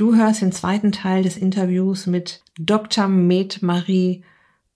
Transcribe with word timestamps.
Du 0.00 0.14
hörst 0.14 0.40
den 0.40 0.50
zweiten 0.50 0.92
Teil 0.92 1.24
des 1.24 1.36
Interviews 1.36 2.06
mit 2.06 2.42
Dr. 2.58 3.06
Med 3.06 3.60
Marie 3.60 4.24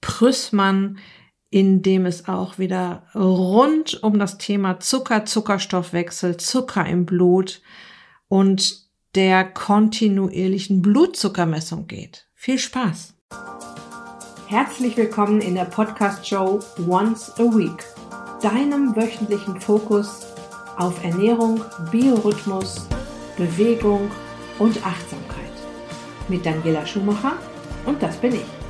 Prüssmann, 0.02 0.98
in 1.48 1.80
dem 1.80 2.04
es 2.04 2.28
auch 2.28 2.58
wieder 2.58 3.06
rund 3.14 4.02
um 4.02 4.18
das 4.18 4.36
Thema 4.36 4.80
Zucker, 4.80 5.24
Zuckerstoffwechsel, 5.24 6.36
Zucker 6.36 6.84
im 6.84 7.06
Blut 7.06 7.62
und 8.28 8.82
der 9.14 9.44
kontinuierlichen 9.44 10.82
Blutzuckermessung 10.82 11.86
geht. 11.86 12.26
Viel 12.34 12.58
Spaß! 12.58 13.14
Herzlich 14.48 14.94
willkommen 14.98 15.40
in 15.40 15.54
der 15.54 15.64
Podcast-Show 15.64 16.60
Once 16.86 17.32
a 17.38 17.44
Week, 17.44 17.82
deinem 18.42 18.94
wöchentlichen 18.94 19.58
Fokus 19.58 20.26
auf 20.76 21.02
Ernährung, 21.02 21.62
Biorhythmus, 21.90 22.86
Bewegung 23.38 24.10
und 24.58 24.84
Achtsamkeit. 24.84 25.44
Mit 26.28 26.44
Daniela 26.44 26.86
Schumacher 26.86 27.34
und 27.84 28.02
das 28.02 28.16
bin 28.16 28.34
ich. 28.34 28.64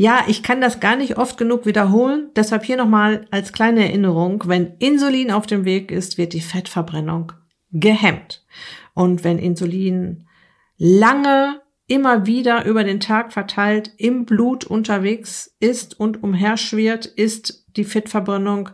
Ja, 0.00 0.22
ich 0.28 0.44
kann 0.44 0.60
das 0.60 0.78
gar 0.78 0.94
nicht 0.94 1.18
oft 1.18 1.36
genug 1.38 1.66
wiederholen. 1.66 2.30
Deshalb 2.36 2.62
hier 2.62 2.76
nochmal 2.76 3.26
als 3.32 3.52
kleine 3.52 3.80
Erinnerung. 3.80 4.44
Wenn 4.46 4.74
Insulin 4.78 5.32
auf 5.32 5.48
dem 5.48 5.64
Weg 5.64 5.90
ist, 5.90 6.18
wird 6.18 6.34
die 6.34 6.40
Fettverbrennung 6.40 7.32
gehemmt. 7.72 8.46
Und 8.98 9.22
wenn 9.22 9.38
Insulin 9.38 10.26
lange 10.76 11.60
immer 11.86 12.26
wieder 12.26 12.64
über 12.64 12.82
den 12.82 12.98
Tag 12.98 13.32
verteilt 13.32 13.92
im 13.96 14.24
Blut 14.24 14.64
unterwegs 14.64 15.54
ist 15.60 16.00
und 16.00 16.24
umherschwirrt, 16.24 17.06
ist 17.06 17.64
die 17.76 17.84
Fettverbrennung 17.84 18.70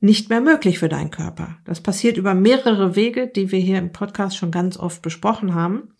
nicht 0.00 0.30
mehr 0.30 0.40
möglich 0.40 0.78
für 0.78 0.88
deinen 0.88 1.10
Körper. 1.10 1.58
Das 1.66 1.82
passiert 1.82 2.16
über 2.16 2.32
mehrere 2.32 2.96
Wege, 2.96 3.26
die 3.26 3.52
wir 3.52 3.58
hier 3.58 3.76
im 3.76 3.92
Podcast 3.92 4.38
schon 4.38 4.50
ganz 4.50 4.78
oft 4.78 5.02
besprochen 5.02 5.54
haben. 5.54 5.90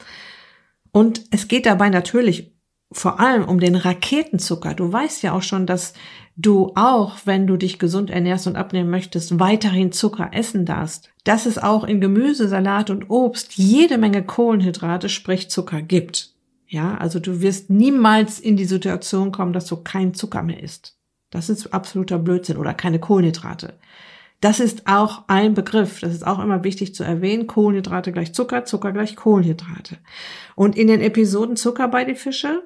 Und 0.91 1.25
es 1.31 1.47
geht 1.47 1.67
dabei 1.67 1.91
natürlich 1.91 2.57
vor 2.91 3.21
allem 3.21 3.45
um 3.45 3.61
den 3.61 3.77
Raketenzucker. 3.77 4.73
Du 4.73 4.91
weißt 4.91 5.23
ja 5.23 5.33
auch 5.33 5.43
schon, 5.43 5.67
dass 5.67 5.93
du 6.37 6.73
auch, 6.75 7.17
wenn 7.25 7.47
du 7.47 7.57
dich 7.57 7.79
gesund 7.79 8.11
ernährst 8.11 8.47
und 8.47 8.57
abnehmen 8.57 8.91
möchtest, 8.91 9.41
weiterhin 9.41 9.93
Zucker 9.93 10.31
essen 10.33 10.67
darfst. 10.67 11.11
Dass 11.25 11.47
es 11.47 11.59
auch 11.59 11.85
in 11.85 12.01
Gemüse, 12.01 12.49
Salat 12.49 12.91
und 12.91 13.11
Obst 13.11 13.55
jede 13.55 13.99
Menge 13.99 14.23
Kohlenhydrate, 14.23 15.09
sprich 15.09 15.51
Zucker 15.51 15.83
gibt. 15.83 16.35
Ja, 16.69 16.97
also 16.99 17.21
du 17.21 17.41
wirst 17.41 17.71
niemals 17.71 18.39
in 18.39 18.57
die 18.57 18.65
Situation 18.65 19.33
kommen, 19.33 19.53
dass 19.53 19.67
du 19.67 19.77
kein 19.77 20.15
Zucker 20.15 20.43
mehr 20.43 20.63
isst. 20.63 20.97
Das 21.31 21.49
ist 21.49 21.73
absoluter 21.73 22.19
Blödsinn 22.19 22.57
oder 22.57 22.75
keine 22.75 22.99
Kohlenhydrate. 22.99 23.75
Das 24.41 24.61
ist 24.61 24.87
auch 24.87 25.25
ein 25.29 25.55
Begriff. 25.55 26.01
Das 26.01 26.13
ist 26.13 26.27
auch 26.27 26.39
immer 26.39 26.63
wichtig 26.63 26.95
zu 26.95 27.03
erwähnen. 27.03 27.47
Kohlenhydrate 27.47 28.13
gleich 28.13 28.35
Zucker, 28.35 28.65
Zucker 28.65 28.93
gleich 28.93 29.17
Kohlenhydrate. 29.17 29.97
Und 30.55 30.77
in 30.77 30.89
den 30.89 31.01
Episoden 31.01 31.57
Zucker 31.57 31.89
bei 31.89 32.05
die 32.05 32.15
Fische 32.15 32.63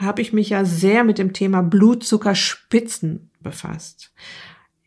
habe 0.00 0.22
ich 0.22 0.32
mich 0.32 0.50
ja 0.50 0.64
sehr 0.64 1.04
mit 1.04 1.18
dem 1.18 1.32
Thema 1.32 1.62
Blutzuckerspitzen 1.62 3.30
befasst. 3.40 4.12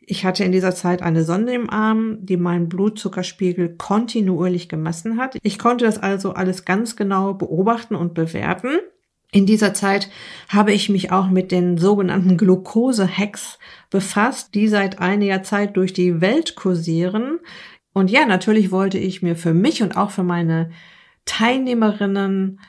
Ich 0.06 0.26
hatte 0.26 0.44
in 0.44 0.52
dieser 0.52 0.76
Zeit 0.76 1.02
eine 1.02 1.24
Sonde 1.24 1.54
im 1.54 1.70
Arm, 1.70 2.18
die 2.20 2.36
meinen 2.36 2.68
Blutzuckerspiegel 2.68 3.78
kontinuierlich 3.78 4.68
gemessen 4.68 5.18
hat. 5.18 5.38
Ich 5.42 5.58
konnte 5.58 5.86
das 5.86 5.98
also 5.98 6.34
alles 6.34 6.66
ganz 6.66 6.96
genau 6.96 7.34
beobachten 7.34 7.96
und 7.96 8.14
bewerten. 8.14 8.80
In 9.32 9.46
dieser 9.46 9.74
Zeit 9.74 10.10
habe 10.50 10.74
ich 10.74 10.90
mich 10.90 11.12
auch 11.12 11.30
mit 11.30 11.52
den 11.52 11.78
sogenannten 11.78 12.38
Glucose-Hacks 12.38 13.58
befasst, 13.90 14.54
die 14.54 14.68
seit 14.68 15.00
einiger 15.00 15.42
Zeit 15.42 15.78
durch 15.78 15.94
die 15.94 16.22
Welt 16.22 16.56
kursieren. 16.56 17.40
Und 17.94 18.12
ja, 18.12 18.26
natürlich 18.26 18.72
wollte 18.72 19.00
ich 19.00 19.24
mir 19.24 19.36
für 19.36 19.54
mich 19.54 19.82
und 19.82 19.96
auch 19.96 20.12
für 20.12 20.24
meine 20.24 20.72
Teilnehmerinnen 21.26 22.60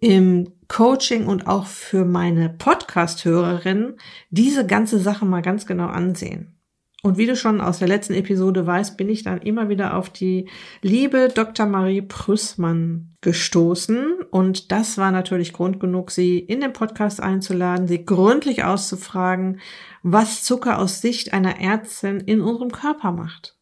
im 0.00 0.52
Coaching 0.68 1.26
und 1.26 1.46
auch 1.46 1.66
für 1.66 2.04
meine 2.04 2.48
Podcast-Hörerinnen 2.48 3.96
diese 4.30 4.66
ganze 4.66 4.98
Sache 4.98 5.24
mal 5.24 5.42
ganz 5.42 5.66
genau 5.66 5.86
ansehen. 5.86 6.56
Und 7.02 7.16
wie 7.16 7.26
du 7.26 7.34
schon 7.34 7.62
aus 7.62 7.78
der 7.78 7.88
letzten 7.88 8.12
Episode 8.12 8.66
weißt, 8.66 8.98
bin 8.98 9.08
ich 9.08 9.22
dann 9.22 9.40
immer 9.40 9.70
wieder 9.70 9.96
auf 9.96 10.10
die 10.10 10.48
liebe 10.82 11.28
Dr. 11.34 11.64
Marie 11.66 12.02
Prüssmann 12.02 13.16
gestoßen. 13.22 14.22
Und 14.30 14.70
das 14.70 14.98
war 14.98 15.10
natürlich 15.10 15.54
Grund 15.54 15.80
genug, 15.80 16.10
sie 16.10 16.38
in 16.38 16.60
den 16.60 16.74
Podcast 16.74 17.22
einzuladen, 17.22 17.88
sie 17.88 18.04
gründlich 18.04 18.64
auszufragen, 18.64 19.60
was 20.02 20.44
Zucker 20.44 20.78
aus 20.78 21.00
Sicht 21.00 21.32
einer 21.32 21.58
Ärztin 21.58 22.20
in 22.20 22.42
unserem 22.42 22.70
Körper 22.70 23.12
macht 23.12 23.59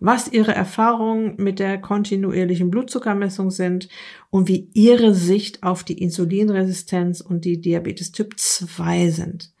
was 0.00 0.28
ihre 0.28 0.54
Erfahrungen 0.54 1.34
mit 1.36 1.58
der 1.58 1.80
kontinuierlichen 1.80 2.70
Blutzuckermessung 2.70 3.50
sind 3.50 3.88
und 4.30 4.48
wie 4.48 4.70
ihre 4.74 5.14
Sicht 5.14 5.62
auf 5.62 5.84
die 5.84 6.00
Insulinresistenz 6.02 7.20
und 7.20 7.44
die 7.44 7.60
Diabetes 7.60 8.12
Typ 8.12 8.38
2 8.38 9.10
sind. 9.10 9.52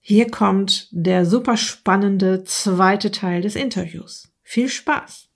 Hier 0.00 0.30
kommt 0.30 0.88
der 0.92 1.26
super 1.26 1.56
spannende 1.56 2.44
zweite 2.44 3.10
Teil 3.10 3.42
des 3.42 3.54
Interviews. 3.54 4.32
Viel 4.42 4.68
Spaß! 4.68 5.30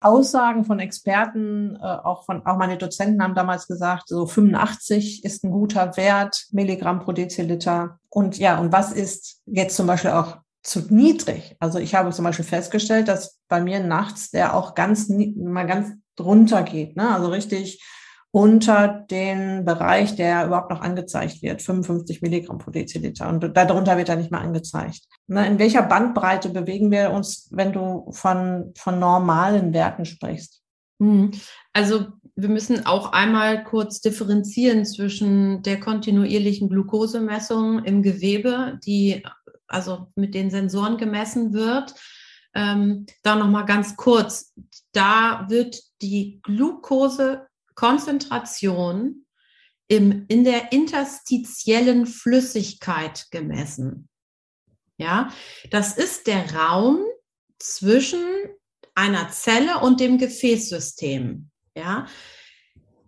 Aussagen 0.00 0.64
von 0.64 0.78
Experten, 0.78 1.76
äh, 1.76 1.84
auch 1.84 2.24
von 2.24 2.46
auch 2.46 2.56
meine 2.56 2.78
Dozenten 2.78 3.20
haben 3.20 3.34
damals 3.34 3.66
gesagt, 3.66 4.06
so 4.06 4.26
85 4.26 5.24
ist 5.24 5.42
ein 5.42 5.50
guter 5.50 5.96
Wert, 5.96 6.46
Milligramm 6.52 7.00
pro 7.00 7.12
Deziliter. 7.12 7.98
Und 8.08 8.38
ja, 8.38 8.60
und 8.60 8.70
was 8.70 8.92
ist 8.92 9.42
jetzt 9.46 9.74
zum 9.74 9.88
Beispiel 9.88 10.12
auch 10.12 10.38
zu 10.62 10.80
niedrig. 10.92 11.56
Also 11.60 11.78
ich 11.78 11.94
habe 11.94 12.10
zum 12.10 12.24
Beispiel 12.24 12.44
festgestellt, 12.44 13.08
dass 13.08 13.38
bei 13.48 13.60
mir 13.60 13.80
nachts 13.80 14.30
der 14.30 14.54
auch 14.54 14.74
ganz 14.74 15.08
mal 15.08 15.66
ganz 15.66 15.92
drunter 16.16 16.62
geht, 16.62 16.96
ne? 16.96 17.14
Also 17.14 17.28
richtig 17.28 17.82
unter 18.30 19.06
den 19.10 19.64
Bereich, 19.64 20.14
der 20.14 20.46
überhaupt 20.46 20.70
noch 20.70 20.82
angezeigt 20.82 21.40
wird, 21.42 21.62
55 21.62 22.20
Milligramm 22.20 22.58
pro 22.58 22.70
Deziliter. 22.70 23.28
Und 23.28 23.56
darunter 23.56 23.96
wird 23.96 24.10
er 24.10 24.16
nicht 24.16 24.30
mehr 24.30 24.42
angezeigt. 24.42 25.00
Ne? 25.28 25.46
In 25.46 25.58
welcher 25.58 25.82
Bandbreite 25.82 26.50
bewegen 26.50 26.90
wir 26.90 27.10
uns, 27.10 27.48
wenn 27.50 27.72
du 27.72 28.10
von, 28.12 28.74
von 28.76 28.98
normalen 28.98 29.72
Werten 29.72 30.04
sprichst? 30.04 30.62
Hm. 31.00 31.30
Also 31.72 32.08
wir 32.36 32.48
müssen 32.48 32.86
auch 32.86 33.12
einmal 33.12 33.64
kurz 33.64 34.00
differenzieren 34.00 34.84
zwischen 34.84 35.62
der 35.62 35.80
kontinuierlichen 35.80 36.68
Glukosemessung 36.68 37.82
im 37.84 38.02
Gewebe, 38.02 38.78
die 38.84 39.24
also 39.68 40.10
mit 40.16 40.34
den 40.34 40.50
Sensoren 40.50 40.96
gemessen 40.96 41.52
wird. 41.52 41.94
Ähm, 42.54 43.06
da 43.22 43.36
nochmal 43.36 43.66
ganz 43.66 43.94
kurz, 43.96 44.52
da 44.92 45.46
wird 45.48 45.80
die 46.02 46.40
Glukosekonzentration 46.42 49.24
im, 49.86 50.24
in 50.28 50.42
der 50.44 50.72
interstitiellen 50.72 52.06
Flüssigkeit 52.06 53.26
gemessen. 53.30 54.08
Ja, 54.96 55.30
das 55.70 55.96
ist 55.96 56.26
der 56.26 56.52
Raum 56.54 57.04
zwischen 57.58 58.24
einer 58.94 59.30
Zelle 59.30 59.78
und 59.78 60.00
dem 60.00 60.18
Gefäßsystem. 60.18 61.50
Ja, 61.76 62.06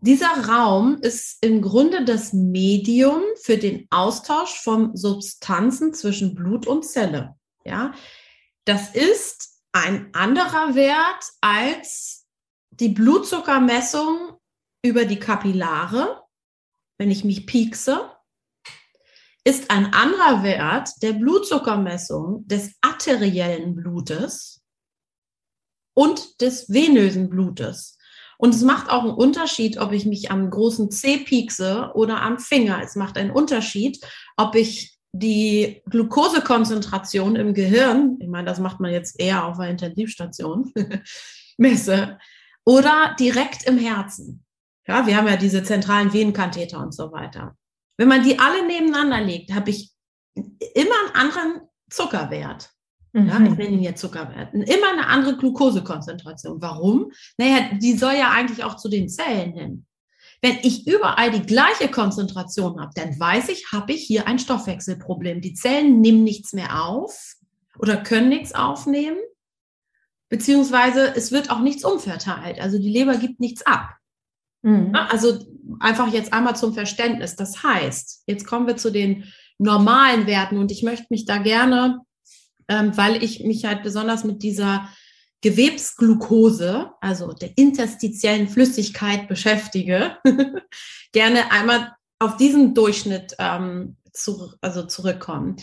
dieser 0.00 0.48
Raum 0.48 0.98
ist 1.02 1.38
im 1.42 1.60
Grunde 1.60 2.04
das 2.04 2.32
Medium 2.32 3.22
für 3.42 3.58
den 3.58 3.86
Austausch 3.90 4.60
von 4.60 4.96
Substanzen 4.96 5.92
zwischen 5.94 6.34
Blut 6.34 6.66
und 6.66 6.84
Zelle. 6.84 7.36
Ja, 7.64 7.92
das 8.64 8.94
ist 8.94 9.62
ein 9.72 10.12
anderer 10.14 10.74
Wert 10.74 11.24
als 11.40 12.26
die 12.70 12.88
Blutzuckermessung 12.88 14.38
über 14.82 15.04
die 15.04 15.18
Kapillare, 15.18 16.22
wenn 16.98 17.10
ich 17.10 17.24
mich 17.24 17.46
piekse, 17.46 18.10
ist 19.44 19.70
ein 19.70 19.92
anderer 19.92 20.42
Wert 20.42 20.90
der 21.02 21.12
Blutzuckermessung 21.14 22.46
des 22.46 22.74
arteriellen 22.80 23.74
Blutes 23.74 24.62
und 25.94 26.40
des 26.40 26.70
venösen 26.70 27.28
Blutes. 27.28 27.98
Und 28.40 28.54
es 28.54 28.62
macht 28.62 28.88
auch 28.88 29.02
einen 29.02 29.12
Unterschied, 29.12 29.76
ob 29.76 29.92
ich 29.92 30.06
mich 30.06 30.30
am 30.30 30.48
großen 30.48 30.90
C 30.90 31.18
piekse 31.18 31.90
oder 31.94 32.22
am 32.22 32.38
Finger. 32.38 32.80
Es 32.82 32.96
macht 32.96 33.18
einen 33.18 33.30
Unterschied, 33.30 34.00
ob 34.38 34.54
ich 34.54 34.96
die 35.12 35.82
Glukosekonzentration 35.90 37.36
im 37.36 37.52
Gehirn, 37.52 38.16
ich 38.18 38.28
meine, 38.28 38.46
das 38.46 38.58
macht 38.58 38.80
man 38.80 38.92
jetzt 38.92 39.20
eher 39.20 39.44
auf 39.44 39.58
einer 39.58 39.72
Intensivstation, 39.72 40.72
messe, 41.58 42.18
oder 42.64 43.14
direkt 43.20 43.64
im 43.64 43.76
Herzen. 43.76 44.42
Ja, 44.86 45.06
wir 45.06 45.18
haben 45.18 45.28
ja 45.28 45.36
diese 45.36 45.62
zentralen 45.62 46.14
Venenkatheter 46.14 46.80
und 46.80 46.94
so 46.94 47.12
weiter. 47.12 47.58
Wenn 47.98 48.08
man 48.08 48.22
die 48.22 48.38
alle 48.38 48.66
nebeneinander 48.66 49.20
legt, 49.20 49.52
habe 49.52 49.68
ich 49.68 49.92
immer 50.34 50.94
einen 51.04 51.14
anderen 51.14 51.60
Zuckerwert. 51.90 52.70
Mhm. 53.12 53.28
Ja, 53.28 53.40
ich 53.40 53.56
nenne 53.56 53.68
ihn 53.68 53.82
jetzt 53.82 54.00
Zuckerwert. 54.00 54.54
Immer 54.54 54.92
eine 54.92 55.06
andere 55.06 55.36
Glukosekonzentration. 55.36 56.60
Warum? 56.60 57.10
Naja, 57.38 57.70
die 57.80 57.96
soll 57.96 58.14
ja 58.14 58.30
eigentlich 58.30 58.64
auch 58.64 58.76
zu 58.76 58.88
den 58.88 59.08
Zellen 59.08 59.52
hin. 59.52 59.86
Wenn 60.42 60.58
ich 60.62 60.86
überall 60.86 61.30
die 61.30 61.42
gleiche 61.42 61.88
Konzentration 61.88 62.80
habe, 62.80 62.92
dann 62.94 63.18
weiß 63.18 63.50
ich, 63.50 63.72
habe 63.72 63.92
ich 63.92 64.04
hier 64.04 64.26
ein 64.26 64.38
Stoffwechselproblem. 64.38 65.40
Die 65.40 65.54
Zellen 65.54 66.00
nehmen 66.00 66.24
nichts 66.24 66.52
mehr 66.52 66.84
auf 66.84 67.34
oder 67.78 67.98
können 67.98 68.30
nichts 68.30 68.54
aufnehmen, 68.54 69.18
beziehungsweise 70.30 71.14
es 71.14 71.30
wird 71.30 71.50
auch 71.50 71.60
nichts 71.60 71.84
umverteilt. 71.84 72.60
Also 72.60 72.78
die 72.78 72.88
Leber 72.88 73.16
gibt 73.16 73.40
nichts 73.40 73.66
ab. 73.66 73.96
Mhm. 74.62 74.94
Also 74.94 75.38
einfach 75.78 76.12
jetzt 76.12 76.32
einmal 76.32 76.56
zum 76.56 76.72
Verständnis. 76.72 77.36
Das 77.36 77.62
heißt, 77.62 78.24
jetzt 78.26 78.46
kommen 78.46 78.66
wir 78.66 78.76
zu 78.76 78.90
den 78.90 79.24
normalen 79.58 80.26
Werten 80.26 80.56
und 80.56 80.72
ich 80.72 80.82
möchte 80.82 81.06
mich 81.10 81.26
da 81.26 81.36
gerne, 81.36 82.00
ähm, 82.70 82.96
weil 82.96 83.22
ich 83.22 83.44
mich 83.44 83.66
halt 83.66 83.82
besonders 83.82 84.24
mit 84.24 84.42
dieser 84.42 84.88
Gewebsglucose, 85.42 86.92
also 87.00 87.32
der 87.32 87.58
interstitiellen 87.58 88.48
Flüssigkeit 88.48 89.28
beschäftige, 89.28 90.16
gerne 91.12 91.50
einmal 91.50 91.94
auf 92.18 92.36
diesen 92.36 92.74
Durchschnitt 92.74 93.34
ähm, 93.38 93.96
zu, 94.12 94.52
also 94.60 94.82
zurückkommen. 94.84 95.56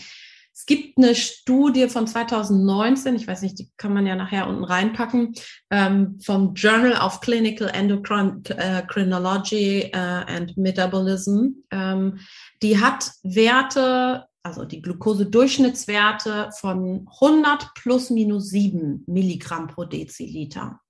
Es 0.52 0.66
gibt 0.66 0.98
eine 0.98 1.14
Studie 1.14 1.88
von 1.88 2.08
2019, 2.08 3.14
ich 3.14 3.28
weiß 3.28 3.42
nicht, 3.42 3.60
die 3.60 3.70
kann 3.76 3.94
man 3.94 4.08
ja 4.08 4.16
nachher 4.16 4.48
unten 4.48 4.64
reinpacken, 4.64 5.34
ähm, 5.70 6.18
vom 6.20 6.54
Journal 6.54 7.00
of 7.00 7.20
Clinical 7.20 7.68
Endocrinology 7.68 9.92
uh, 9.94 10.24
and 10.26 10.56
Metabolism. 10.56 11.62
Ähm, 11.70 12.18
die 12.60 12.80
hat 12.80 13.12
Werte, 13.22 14.26
also 14.48 14.64
die 14.64 14.80
Glucose-Durchschnittswerte 14.80 16.50
von 16.58 17.06
100 17.20 17.74
plus 17.74 18.08
minus 18.08 18.48
7 18.48 19.04
Milligramm 19.06 19.68
pro 19.68 19.84
Deziliter 19.84 20.80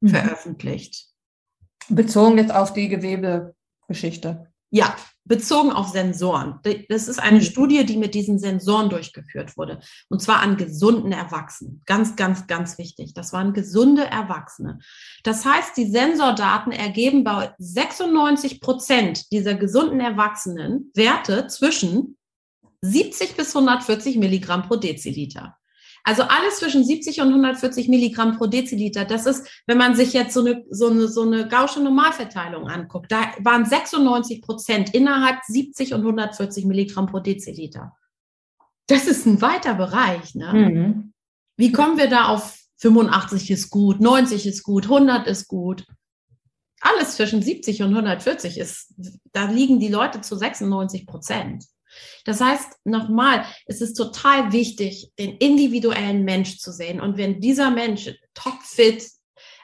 mhm. 0.00 0.08
veröffentlicht. 0.08 1.06
Bezogen 1.88 2.38
jetzt 2.38 2.54
auf 2.54 2.74
die 2.74 2.88
Gewebegeschichte. 2.88 4.52
Ja, 4.70 4.96
bezogen 5.24 5.70
auf 5.70 5.88
Sensoren. 5.88 6.60
Das 6.88 7.08
ist 7.08 7.18
eine 7.18 7.38
mhm. 7.38 7.42
Studie, 7.42 7.86
die 7.86 7.96
mit 7.96 8.14
diesen 8.14 8.38
Sensoren 8.38 8.90
durchgeführt 8.90 9.56
wurde. 9.56 9.80
Und 10.10 10.20
zwar 10.20 10.40
an 10.40 10.58
gesunden 10.58 11.12
Erwachsenen. 11.12 11.80
Ganz, 11.86 12.16
ganz, 12.16 12.46
ganz 12.46 12.76
wichtig. 12.76 13.14
Das 13.14 13.32
waren 13.32 13.54
gesunde 13.54 14.04
Erwachsene. 14.04 14.80
Das 15.22 15.46
heißt, 15.46 15.76
die 15.76 15.90
Sensordaten 15.90 16.72
ergeben 16.72 17.24
bei 17.24 17.54
96 17.58 18.60
Prozent 18.60 19.32
dieser 19.32 19.54
gesunden 19.54 20.00
Erwachsenen 20.00 20.90
Werte 20.94 21.46
zwischen 21.46 22.18
70 22.84 23.36
bis 23.36 23.54
140 23.54 24.16
Milligramm 24.16 24.62
pro 24.62 24.76
Deziliter. 24.76 25.56
Also 26.06 26.22
alles 26.24 26.58
zwischen 26.58 26.84
70 26.84 27.22
und 27.22 27.28
140 27.28 27.88
Milligramm 27.88 28.36
pro 28.36 28.46
Deziliter. 28.46 29.06
Das 29.06 29.24
ist, 29.24 29.48
wenn 29.66 29.78
man 29.78 29.94
sich 29.94 30.12
jetzt 30.12 30.34
so 30.34 30.40
eine, 30.40 30.62
so 30.68 30.88
eine, 30.88 31.08
so 31.08 31.22
eine 31.22 31.48
gausche 31.48 31.82
Normalverteilung 31.82 32.68
anguckt, 32.68 33.10
da 33.10 33.32
waren 33.40 33.64
96 33.64 34.42
Prozent 34.42 34.94
innerhalb 34.94 35.42
70 35.44 35.94
und 35.94 36.00
140 36.00 36.66
Milligramm 36.66 37.06
pro 37.06 37.20
Deziliter. 37.20 37.96
Das 38.86 39.06
ist 39.06 39.24
ein 39.24 39.40
weiter 39.40 39.74
Bereich. 39.74 40.34
Ne? 40.34 40.52
Mhm. 40.52 41.12
Wie 41.56 41.72
kommen 41.72 41.96
wir 41.96 42.08
da 42.08 42.26
auf 42.26 42.58
85 42.78 43.50
ist 43.50 43.70
gut, 43.70 44.00
90 44.00 44.46
ist 44.46 44.62
gut, 44.62 44.84
100 44.84 45.26
ist 45.26 45.48
gut? 45.48 45.86
Alles 46.82 47.16
zwischen 47.16 47.40
70 47.40 47.82
und 47.82 47.94
140 47.94 48.58
ist, 48.58 48.92
da 49.32 49.46
liegen 49.46 49.80
die 49.80 49.88
Leute 49.88 50.20
zu 50.20 50.36
96 50.36 51.06
Prozent. 51.06 51.64
Das 52.24 52.40
heißt, 52.40 52.78
nochmal, 52.84 53.44
es 53.66 53.80
ist 53.80 53.94
total 53.94 54.52
wichtig, 54.52 55.12
den 55.18 55.36
individuellen 55.36 56.24
Mensch 56.24 56.58
zu 56.58 56.72
sehen. 56.72 57.00
Und 57.00 57.16
wenn 57.16 57.40
dieser 57.40 57.70
Mensch 57.70 58.10
topfit, 58.34 59.10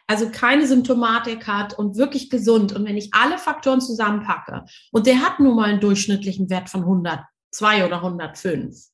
also 0.07 0.31
keine 0.31 0.67
Symptomatik 0.67 1.47
hat 1.47 1.79
und 1.79 1.97
wirklich 1.97 2.31
gesund, 2.31 2.73
und 2.73 2.85
wenn 2.85 2.97
ich 2.97 3.15
alle 3.15 3.39
Faktoren 3.39 3.81
zusammenpacke, 3.81 4.65
und 4.93 5.07
der 5.07 5.21
hat 5.21 5.41
nun 5.41 5.57
mal 5.57 5.71
einen 5.71 5.81
durchschnittlichen 5.81 6.51
Wert 6.51 6.69
von 6.69 6.81
102 6.81 7.87
oder 7.87 7.97
105, 7.97 8.91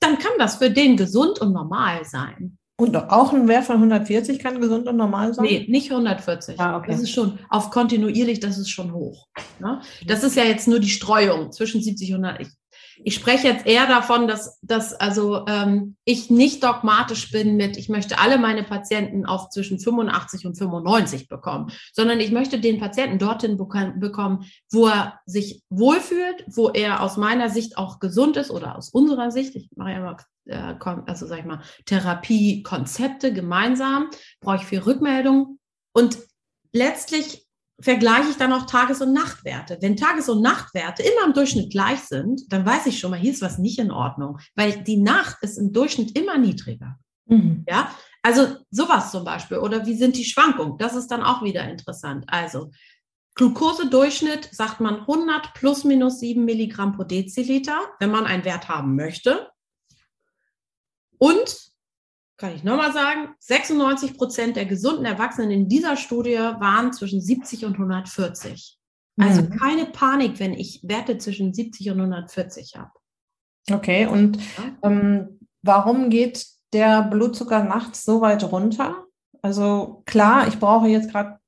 dann 0.00 0.18
kann 0.18 0.32
das 0.38 0.56
für 0.56 0.70
den 0.70 0.96
gesund 0.96 1.38
und 1.40 1.52
normal 1.52 2.04
sein. 2.04 2.58
Und 2.80 2.96
auch 2.96 3.34
ein 3.34 3.46
Wert 3.46 3.64
von 3.64 3.76
140 3.76 4.38
kann 4.38 4.58
gesund 4.58 4.88
und 4.88 4.96
normal 4.96 5.34
sein? 5.34 5.44
Nee, 5.44 5.66
nicht 5.68 5.90
140. 5.90 6.58
Ah, 6.58 6.78
okay. 6.78 6.92
Das 6.92 7.02
ist 7.02 7.10
schon 7.10 7.38
auf 7.50 7.70
kontinuierlich, 7.70 8.40
das 8.40 8.56
ist 8.56 8.70
schon 8.70 8.94
hoch. 8.94 9.28
Ne? 9.58 9.82
Das 10.06 10.24
ist 10.24 10.34
ja 10.34 10.44
jetzt 10.44 10.66
nur 10.66 10.80
die 10.80 10.88
Streuung 10.88 11.52
zwischen 11.52 11.82
70 11.82 12.14
und 12.14 12.24
100. 12.24 12.40
Ich, 12.40 12.48
ich 13.04 13.14
spreche 13.14 13.48
jetzt 13.48 13.66
eher 13.66 13.86
davon, 13.86 14.28
dass, 14.28 14.58
dass 14.62 14.92
also 14.94 15.46
ähm, 15.46 15.96
ich 16.04 16.30
nicht 16.30 16.62
dogmatisch 16.62 17.30
bin 17.30 17.56
mit, 17.56 17.76
ich 17.76 17.88
möchte 17.88 18.18
alle 18.18 18.38
meine 18.38 18.62
Patienten 18.62 19.26
auf 19.26 19.50
zwischen 19.50 19.78
85 19.78 20.46
und 20.46 20.56
95 20.56 21.28
bekommen, 21.28 21.70
sondern 21.92 22.20
ich 22.20 22.30
möchte 22.30 22.60
den 22.60 22.78
Patienten 22.78 23.18
dorthin 23.18 23.56
bekommen, 23.56 24.44
wo 24.70 24.88
er 24.88 25.20
sich 25.26 25.62
wohlfühlt, 25.70 26.44
wo 26.48 26.68
er 26.68 27.02
aus 27.02 27.16
meiner 27.16 27.48
Sicht 27.48 27.78
auch 27.78 28.00
gesund 28.00 28.36
ist 28.36 28.50
oder 28.50 28.76
aus 28.76 28.90
unserer 28.90 29.30
Sicht. 29.30 29.54
Ich 29.56 29.70
mache 29.76 29.90
ja 29.90 29.96
immer 29.96 30.16
äh, 30.46 30.74
also 31.06 31.26
sag 31.26 31.38
ich 31.38 31.44
mal, 31.44 31.62
Therapiekonzepte 31.86 33.32
gemeinsam, 33.32 34.08
brauche 34.40 34.56
ich 34.56 34.64
viel 34.64 34.80
Rückmeldung 34.80 35.58
und 35.92 36.18
letztlich 36.72 37.46
vergleiche 37.80 38.30
ich 38.30 38.36
dann 38.36 38.52
auch 38.52 38.66
Tages- 38.66 39.00
und 39.00 39.12
Nachtwerte. 39.12 39.78
Wenn 39.80 39.96
Tages- 39.96 40.28
und 40.28 40.42
Nachtwerte 40.42 41.02
immer 41.02 41.26
im 41.26 41.32
Durchschnitt 41.32 41.70
gleich 41.70 42.00
sind, 42.00 42.42
dann 42.52 42.66
weiß 42.66 42.86
ich 42.86 42.98
schon 42.98 43.10
mal, 43.10 43.20
hier 43.20 43.32
ist 43.32 43.42
was 43.42 43.58
nicht 43.58 43.78
in 43.78 43.90
Ordnung, 43.90 44.38
weil 44.54 44.82
die 44.82 44.98
Nacht 44.98 45.38
ist 45.42 45.58
im 45.58 45.72
Durchschnitt 45.72 46.16
immer 46.18 46.38
niedriger. 46.38 46.98
Mhm. 47.26 47.64
Ja, 47.68 47.90
also 48.22 48.56
sowas 48.70 49.10
zum 49.10 49.24
Beispiel. 49.24 49.58
Oder 49.58 49.86
wie 49.86 49.94
sind 49.94 50.16
die 50.16 50.24
Schwankungen? 50.24 50.78
Das 50.78 50.94
ist 50.94 51.08
dann 51.08 51.22
auch 51.22 51.42
wieder 51.42 51.68
interessant. 51.68 52.24
Also 52.26 52.70
Glukosedurchschnitt 53.34 54.50
sagt 54.52 54.80
man 54.80 55.00
100 55.00 55.54
plus 55.54 55.84
minus 55.84 56.20
7 56.20 56.44
Milligramm 56.44 56.92
pro 56.92 57.04
Deziliter, 57.04 57.78
wenn 57.98 58.10
man 58.10 58.26
einen 58.26 58.44
Wert 58.44 58.68
haben 58.68 58.96
möchte. 58.96 59.48
Und 61.18 61.69
kann 62.40 62.54
ich 62.54 62.64
nochmal 62.64 62.92
sagen, 62.92 63.34
96 63.40 64.16
Prozent 64.16 64.56
der 64.56 64.64
gesunden 64.64 65.04
Erwachsenen 65.04 65.50
in 65.50 65.68
dieser 65.68 65.96
Studie 65.96 66.38
waren 66.38 66.90
zwischen 66.92 67.20
70 67.20 67.66
und 67.66 67.74
140. 67.74 68.78
Also 69.20 69.42
mhm. 69.42 69.50
keine 69.50 69.84
Panik, 69.84 70.40
wenn 70.40 70.54
ich 70.54 70.80
Werte 70.82 71.18
zwischen 71.18 71.52
70 71.52 71.90
und 71.90 71.98
140 71.98 72.76
habe. 72.76 72.90
Okay, 73.70 74.06
und 74.06 74.38
ähm, 74.82 75.40
warum 75.62 76.08
geht 76.08 76.46
der 76.72 77.02
Blutzucker 77.02 77.62
nachts 77.62 78.06
so 78.06 78.22
weit 78.22 78.42
runter? 78.50 79.04
Also 79.42 80.02
klar, 80.06 80.48
ich 80.48 80.58
brauche 80.58 80.88
jetzt 80.88 81.10
gerade 81.10 81.38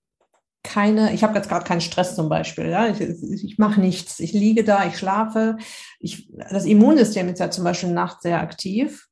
keine, 0.62 1.14
ich 1.14 1.24
habe 1.24 1.34
jetzt 1.34 1.48
gerade 1.48 1.64
keinen 1.64 1.80
Stress 1.80 2.14
zum 2.14 2.28
Beispiel, 2.28 2.68
ja, 2.68 2.86
ich, 2.88 3.00
ich 3.00 3.58
mache 3.58 3.80
nichts, 3.80 4.20
ich 4.20 4.32
liege 4.32 4.62
da, 4.62 4.86
ich 4.86 4.98
schlafe, 4.98 5.56
ich, 5.98 6.30
das 6.50 6.66
Immunsystem 6.66 7.28
ist 7.30 7.40
ja 7.40 7.50
zum 7.50 7.64
Beispiel 7.64 7.90
nachts 7.90 8.22
sehr 8.22 8.40
aktiv 8.40 9.08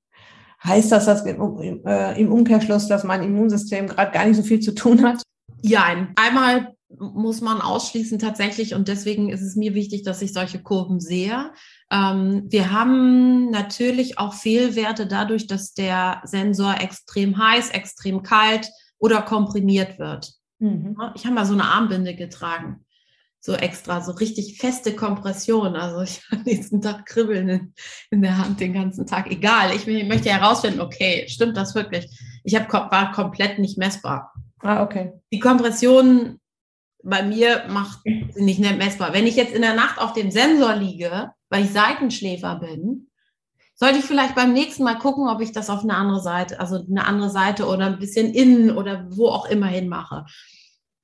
Heißt 0.62 0.92
das, 0.92 1.06
dass 1.06 1.24
im, 1.24 1.84
äh, 1.86 2.20
im 2.20 2.32
Umkehrschluss, 2.32 2.86
dass 2.86 3.04
mein 3.04 3.22
Immunsystem 3.22 3.86
gerade 3.86 4.12
gar 4.12 4.26
nicht 4.26 4.36
so 4.36 4.42
viel 4.42 4.60
zu 4.60 4.74
tun 4.74 5.02
hat? 5.02 5.22
Ja, 5.62 5.84
einmal 6.16 6.74
muss 6.98 7.40
man 7.40 7.60
ausschließen 7.60 8.18
tatsächlich 8.18 8.74
und 8.74 8.88
deswegen 8.88 9.30
ist 9.30 9.42
es 9.42 9.56
mir 9.56 9.74
wichtig, 9.74 10.02
dass 10.02 10.22
ich 10.22 10.32
solche 10.32 10.60
Kurven 10.62 11.00
sehe. 11.00 11.52
Ähm, 11.90 12.44
wir 12.48 12.72
haben 12.72 13.50
natürlich 13.50 14.18
auch 14.18 14.34
Fehlwerte 14.34 15.06
dadurch, 15.06 15.46
dass 15.46 15.72
der 15.72 16.20
Sensor 16.24 16.74
extrem 16.80 17.38
heiß, 17.38 17.70
extrem 17.70 18.22
kalt 18.22 18.68
oder 18.98 19.22
komprimiert 19.22 19.98
wird. 19.98 20.32
Mhm. 20.58 20.96
Ich 21.14 21.24
habe 21.24 21.34
mal 21.34 21.46
so 21.46 21.54
eine 21.54 21.64
Armbinde 21.64 22.14
getragen 22.14 22.84
so 23.40 23.54
extra, 23.54 24.02
so 24.02 24.12
richtig 24.12 24.58
feste 24.58 24.94
Kompression. 24.94 25.74
Also 25.74 26.02
ich 26.02 26.22
habe 26.30 26.42
nächsten 26.42 26.80
Tag 26.80 27.06
Kribbeln 27.06 27.48
in, 27.48 27.74
in, 28.10 28.22
der 28.22 28.38
Hand 28.38 28.60
den 28.60 28.74
ganzen 28.74 29.06
Tag. 29.06 29.30
Egal, 29.30 29.74
ich, 29.74 29.86
ich 29.88 30.08
möchte 30.08 30.30
herausfinden, 30.30 30.80
okay, 30.80 31.26
stimmt 31.28 31.56
das 31.56 31.74
wirklich? 31.74 32.06
Ich 32.44 32.54
hab, 32.54 32.72
war 32.72 33.12
komplett 33.12 33.58
nicht 33.58 33.78
messbar. 33.78 34.32
Ah, 34.60 34.82
okay. 34.82 35.12
Die 35.32 35.40
Kompression 35.40 36.38
bei 37.02 37.22
mir 37.22 37.64
macht 37.68 38.00
sie 38.04 38.42
nicht 38.42 38.60
messbar. 38.60 39.14
Wenn 39.14 39.26
ich 39.26 39.36
jetzt 39.36 39.54
in 39.54 39.62
der 39.62 39.74
Nacht 39.74 39.98
auf 39.98 40.12
dem 40.12 40.30
Sensor 40.30 40.76
liege, 40.76 41.32
weil 41.48 41.64
ich 41.64 41.70
Seitenschläfer 41.70 42.56
bin, 42.56 43.08
sollte 43.74 43.98
ich 43.98 44.04
vielleicht 44.04 44.34
beim 44.34 44.52
nächsten 44.52 44.84
Mal 44.84 44.98
gucken, 44.98 45.28
ob 45.28 45.40
ich 45.40 45.52
das 45.52 45.70
auf 45.70 45.82
eine 45.82 45.94
andere 45.94 46.20
Seite, 46.20 46.60
also 46.60 46.84
eine 46.86 47.06
andere 47.06 47.30
Seite 47.30 47.66
oder 47.66 47.86
ein 47.86 47.98
bisschen 47.98 48.34
innen 48.34 48.76
oder 48.76 49.06
wo 49.08 49.28
auch 49.28 49.46
immer 49.46 49.68
hin 49.68 49.88
mache. 49.88 50.26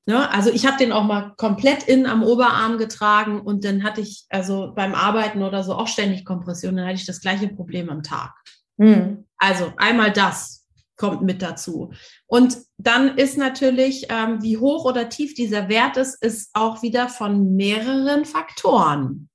Ne? 0.06 0.30
Also 0.30 0.50
ich 0.50 0.66
habe 0.66 0.78
den 0.78 0.92
auch 0.92 1.02
mal 1.02 1.34
komplett 1.36 1.82
innen 1.84 2.06
am 2.06 2.22
Oberarm 2.22 2.78
getragen 2.78 3.40
und 3.40 3.64
dann 3.64 3.82
hatte 3.82 4.00
ich 4.00 4.24
also 4.30 4.72
beim 4.74 4.94
Arbeiten 4.94 5.42
oder 5.42 5.64
so 5.64 5.74
auch 5.74 5.88
ständig 5.88 6.24
Kompression, 6.24 6.76
dann 6.76 6.86
hatte 6.86 6.96
ich 6.96 7.06
das 7.06 7.20
gleiche 7.20 7.48
Problem 7.48 7.90
am 7.90 8.04
Tag. 8.04 8.32
Mhm. 8.76 9.26
Also 9.36 9.72
einmal 9.76 10.12
das 10.12 10.64
kommt 10.96 11.22
mit 11.22 11.42
dazu. 11.42 11.92
Und 12.26 12.56
dann 12.78 13.18
ist 13.18 13.36
natürlich, 13.36 14.06
ähm, 14.08 14.42
wie 14.42 14.56
hoch 14.56 14.84
oder 14.84 15.08
tief 15.08 15.34
dieser 15.34 15.68
Wert 15.68 15.96
ist, 15.96 16.22
ist 16.22 16.50
auch 16.54 16.82
wieder 16.82 17.08
von 17.08 17.54
mehreren 17.56 18.24
Faktoren 18.24 19.28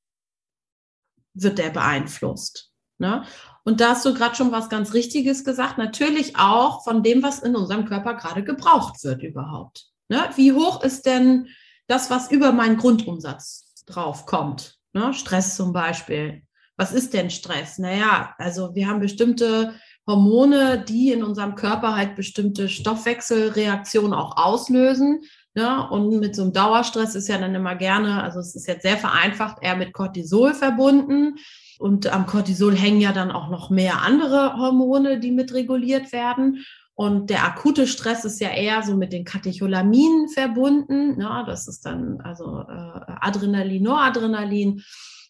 wird 1.33 1.59
der 1.59 1.69
beeinflusst. 1.69 2.71
Ne? 2.97 3.25
Und 3.63 3.79
da 3.79 3.89
hast 3.89 4.05
du 4.05 4.13
gerade 4.13 4.35
schon 4.35 4.51
was 4.51 4.69
ganz 4.69 4.93
Richtiges 4.93 5.43
gesagt. 5.43 5.77
Natürlich 5.77 6.37
auch 6.37 6.83
von 6.83 7.03
dem, 7.03 7.23
was 7.23 7.39
in 7.39 7.55
unserem 7.55 7.85
Körper 7.85 8.15
gerade 8.15 8.43
gebraucht 8.43 9.03
wird 9.03 9.21
überhaupt. 9.21 9.90
Ne? 10.11 10.29
Wie 10.35 10.51
hoch 10.51 10.83
ist 10.83 11.05
denn 11.05 11.47
das, 11.87 12.09
was 12.09 12.29
über 12.31 12.51
meinen 12.51 12.75
Grundumsatz 12.75 13.85
drauf 13.85 14.25
kommt? 14.25 14.77
Ne? 14.91 15.13
Stress 15.13 15.55
zum 15.55 15.71
Beispiel. 15.71 16.41
Was 16.75 16.91
ist 16.91 17.13
denn 17.13 17.29
Stress? 17.29 17.77
Naja, 17.77 18.35
also 18.37 18.75
wir 18.75 18.89
haben 18.89 18.99
bestimmte 18.99 19.73
Hormone, 20.05 20.83
die 20.85 21.13
in 21.13 21.23
unserem 21.23 21.55
Körper 21.55 21.95
halt 21.95 22.17
bestimmte 22.17 22.67
Stoffwechselreaktionen 22.67 24.13
auch 24.13 24.35
auslösen. 24.35 25.21
Ne? 25.53 25.89
Und 25.89 26.19
mit 26.19 26.35
so 26.35 26.41
einem 26.41 26.51
Dauerstress 26.51 27.15
ist 27.15 27.29
ja 27.29 27.37
dann 27.37 27.55
immer 27.55 27.75
gerne, 27.75 28.21
also 28.21 28.39
es 28.39 28.53
ist 28.53 28.67
jetzt 28.67 28.83
sehr 28.83 28.97
vereinfacht, 28.97 29.59
eher 29.61 29.77
mit 29.77 29.93
Cortisol 29.93 30.53
verbunden. 30.53 31.35
Und 31.79 32.11
am 32.11 32.25
Cortisol 32.25 32.75
hängen 32.75 32.99
ja 32.99 33.13
dann 33.13 33.31
auch 33.31 33.49
noch 33.49 33.69
mehr 33.69 34.01
andere 34.01 34.57
Hormone, 34.57 35.21
die 35.21 35.31
mit 35.31 35.53
reguliert 35.53 36.11
werden. 36.11 36.65
Und 36.93 37.29
der 37.29 37.45
akute 37.45 37.87
Stress 37.87 38.25
ist 38.25 38.39
ja 38.41 38.49
eher 38.49 38.83
so 38.83 38.95
mit 38.95 39.13
den 39.13 39.25
Katecholaminen 39.25 40.29
verbunden. 40.29 41.17
Ne? 41.17 41.43
Das 41.47 41.67
ist 41.67 41.85
dann 41.85 42.21
also 42.21 42.59
äh, 42.59 43.01
Adrenalin, 43.21 43.83
Noradrenalin. 43.83 44.83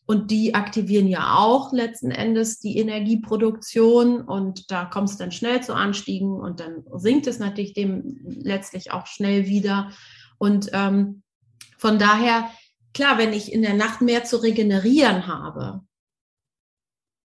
Und 0.06 0.32
die 0.32 0.56
aktivieren 0.56 1.08
ja 1.08 1.38
auch 1.38 1.72
letzten 1.72 2.12
Endes 2.12 2.60
die 2.60 2.78
Energieproduktion 2.78 4.22
und 4.22 4.70
da 4.70 4.84
kommt 4.84 5.10
es 5.10 5.18
dann 5.18 5.32
schnell 5.32 5.64
zu 5.64 5.74
Anstiegen 5.74 6.34
und 6.34 6.60
dann 6.60 6.84
sinkt 6.96 7.28
es 7.28 7.40
natürlich 7.40 7.74
dem 7.74 8.20
letztlich 8.26 8.92
auch 8.92 9.08
schnell 9.08 9.46
wieder. 9.46 9.92
Und 10.38 10.70
ähm, 10.74 11.22
von 11.78 11.98
daher, 11.98 12.50
klar, 12.94 13.20
wenn 13.20 13.32
ich 13.32 13.54
in 13.54 13.62
der 13.62 13.76
Nacht 13.76 14.02
mehr 14.02 14.26
zu 14.26 14.38
regenerieren 14.38 15.28
habe, 15.28 15.82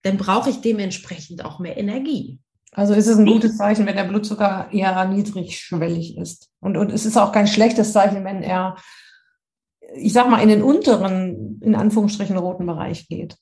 dann 0.02 0.16
brauche 0.16 0.50
ich 0.50 0.60
dementsprechend 0.60 1.44
auch 1.44 1.58
mehr 1.58 1.76
Energie. 1.76 2.40
Also 2.74 2.92
ist 2.92 3.06
es 3.06 3.16
ein 3.16 3.26
gutes 3.26 3.56
Zeichen, 3.56 3.86
wenn 3.86 3.96
der 3.96 4.04
Blutzucker 4.04 4.68
eher 4.72 5.04
niedrigschwellig 5.06 6.18
ist. 6.18 6.50
Und, 6.60 6.76
und 6.76 6.92
es 6.92 7.06
ist 7.06 7.16
auch 7.16 7.32
kein 7.32 7.46
schlechtes 7.46 7.92
Zeichen, 7.92 8.24
wenn 8.24 8.42
er 8.42 8.76
ich 9.94 10.12
sag 10.12 10.28
mal, 10.28 10.42
in 10.42 10.48
den 10.48 10.62
unteren, 10.62 11.60
in 11.62 11.74
Anführungsstrichen, 11.74 12.36
roten 12.36 12.66
Bereich 12.66 13.08
geht? 13.08 13.36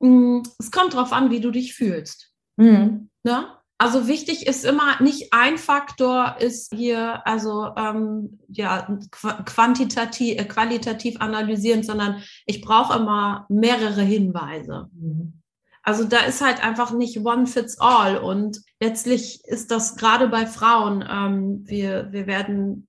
Mm, 0.00 0.40
es 0.58 0.70
kommt 0.70 0.94
darauf 0.94 1.12
an, 1.12 1.30
wie 1.30 1.40
du 1.40 1.50
dich 1.50 1.74
fühlst. 1.74 2.32
Mhm. 2.56 3.10
Ne? 3.24 3.46
Also 3.78 4.08
wichtig 4.08 4.46
ist 4.46 4.64
immer, 4.64 5.00
nicht 5.02 5.32
ein 5.32 5.58
Faktor 5.58 6.36
ist 6.38 6.72
hier, 6.74 7.26
also 7.26 7.68
ähm, 7.76 8.38
ja, 8.48 8.88
quantitativ, 9.10 10.38
äh, 10.38 10.44
qualitativ 10.44 11.20
analysierend, 11.20 11.84
sondern 11.84 12.22
ich 12.46 12.62
brauche 12.62 12.98
immer 12.98 13.44
mehrere 13.50 14.02
Hinweise. 14.02 14.88
Mhm. 14.92 15.42
Also 15.86 16.02
da 16.02 16.18
ist 16.22 16.40
halt 16.40 16.64
einfach 16.64 16.90
nicht 16.90 17.24
one 17.24 17.46
fits 17.46 17.78
all. 17.78 18.18
Und 18.18 18.60
letztlich 18.80 19.44
ist 19.44 19.70
das 19.70 19.94
gerade 19.94 20.26
bei 20.26 20.44
Frauen, 20.44 21.04
ähm, 21.08 21.62
wir, 21.64 22.08
wir 22.10 22.26
werden 22.26 22.88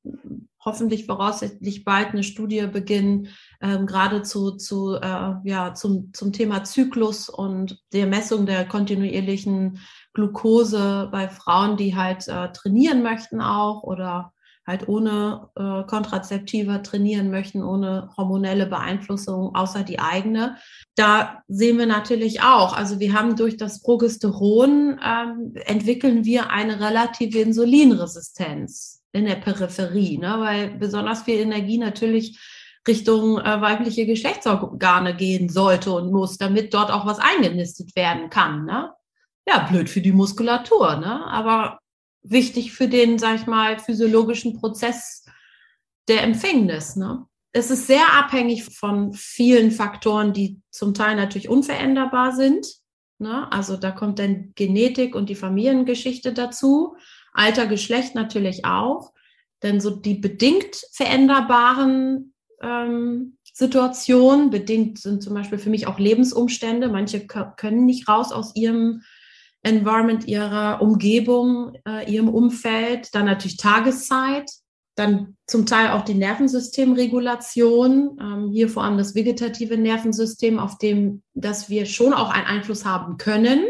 hoffentlich 0.65 1.05
voraussichtlich 1.05 1.85
bald 1.85 2.09
eine 2.09 2.23
Studie 2.23 2.65
beginnen, 2.65 3.27
ähm, 3.61 3.85
gerade 3.85 4.23
zu, 4.23 4.57
zu, 4.57 4.95
äh, 4.95 5.33
ja, 5.43 5.75
zum, 5.75 6.11
zum 6.11 6.33
Thema 6.33 6.63
Zyklus 6.63 7.29
und 7.29 7.79
der 7.93 8.07
Messung 8.07 8.47
der 8.47 8.67
kontinuierlichen 8.67 9.79
Glucose 10.13 11.07
bei 11.11 11.29
Frauen, 11.29 11.77
die 11.77 11.95
halt 11.95 12.27
äh, 12.27 12.51
trainieren 12.51 13.03
möchten 13.03 13.41
auch 13.41 13.83
oder 13.83 14.33
halt 14.67 14.89
ohne 14.89 15.49
äh, 15.55 15.87
Kontrazeptiva 15.87 16.79
trainieren 16.79 17.31
möchten, 17.31 17.63
ohne 17.63 18.09
hormonelle 18.17 18.65
Beeinflussung 18.65 19.55
außer 19.55 19.83
die 19.83 19.99
eigene. 19.99 20.57
Da 20.95 21.41
sehen 21.47 21.77
wir 21.77 21.85
natürlich 21.85 22.41
auch, 22.41 22.75
also 22.75 22.99
wir 22.99 23.13
haben 23.13 23.37
durch 23.37 23.55
das 23.55 23.81
Progesteron 23.81 24.99
ähm, 25.03 25.53
entwickeln 25.65 26.25
wir 26.25 26.49
eine 26.49 26.81
relative 26.81 27.39
Insulinresistenz 27.39 29.01
in 29.13 29.25
der 29.25 29.35
Peripherie, 29.35 30.17
ne? 30.17 30.35
weil 30.39 30.71
besonders 30.71 31.23
viel 31.23 31.39
Energie 31.39 31.77
natürlich 31.77 32.37
Richtung 32.85 33.39
äh, 33.39 33.61
weibliche 33.61 34.05
Geschlechtsorgane 34.05 35.15
gehen 35.15 35.47
sollte 35.47 35.93
und 35.93 36.11
muss, 36.11 36.37
damit 36.37 36.73
dort 36.73 36.91
auch 36.91 37.05
was 37.05 37.19
eingenistet 37.19 37.95
werden 37.95 38.29
kann. 38.29 38.65
Ne? 38.65 38.91
Ja, 39.47 39.59
blöd 39.59 39.89
für 39.89 40.01
die 40.01 40.11
Muskulatur, 40.11 40.97
ne? 40.97 41.25
aber 41.25 41.79
wichtig 42.29 42.73
für 42.73 42.87
den, 42.87 43.19
sag 43.19 43.35
ich 43.35 43.47
mal, 43.47 43.79
physiologischen 43.79 44.59
Prozess 44.59 45.25
der 46.07 46.23
Empfängnis. 46.23 46.95
Ne? 46.95 47.25
Es 47.51 47.71
ist 47.71 47.87
sehr 47.87 48.13
abhängig 48.13 48.63
von 48.63 49.13
vielen 49.13 49.71
Faktoren, 49.71 50.33
die 50.33 50.61
zum 50.69 50.93
Teil 50.93 51.15
natürlich 51.15 51.49
unveränderbar 51.49 52.35
sind. 52.35 52.67
Ne? 53.19 53.51
Also 53.51 53.77
da 53.77 53.91
kommt 53.91 54.19
dann 54.19 54.53
Genetik 54.55 55.15
und 55.15 55.29
die 55.29 55.35
Familiengeschichte 55.35 56.33
dazu. 56.33 56.95
Alter, 57.33 57.67
Geschlecht 57.67 58.15
natürlich 58.15 58.65
auch. 58.65 59.13
Denn 59.63 59.81
so 59.81 59.89
die 59.89 60.15
bedingt 60.15 60.83
veränderbaren 60.91 62.33
ähm, 62.61 63.37
Situationen, 63.53 64.51
bedingt 64.51 64.99
sind 64.99 65.23
zum 65.23 65.33
Beispiel 65.33 65.57
für 65.57 65.71
mich 65.71 65.87
auch 65.87 65.97
Lebensumstände. 65.97 66.89
Manche 66.89 67.25
können 67.25 67.85
nicht 67.85 68.07
raus 68.07 68.31
aus 68.31 68.55
ihrem 68.55 69.01
Environment, 69.67 70.27
ihrer 70.27 70.81
Umgebung, 70.81 71.73
äh, 71.87 72.11
ihrem 72.11 72.29
Umfeld. 72.29 73.13
Dann 73.13 73.25
natürlich 73.25 73.57
Tageszeit, 73.57 74.49
dann 74.95 75.37
zum 75.45 75.65
Teil 75.65 75.91
auch 75.91 76.03
die 76.03 76.15
Nervensystemregulation, 76.15 78.17
ähm, 78.19 78.49
hier 78.51 78.69
vor 78.69 78.83
allem 78.83 78.97
das 78.97 79.15
vegetative 79.15 79.77
Nervensystem, 79.77 80.59
auf 80.59 80.77
dem, 80.77 81.21
dass 81.33 81.69
wir 81.69 81.85
schon 81.85 82.13
auch 82.13 82.29
einen 82.29 82.47
Einfluss 82.47 82.85
haben 82.85 83.17
können 83.17 83.61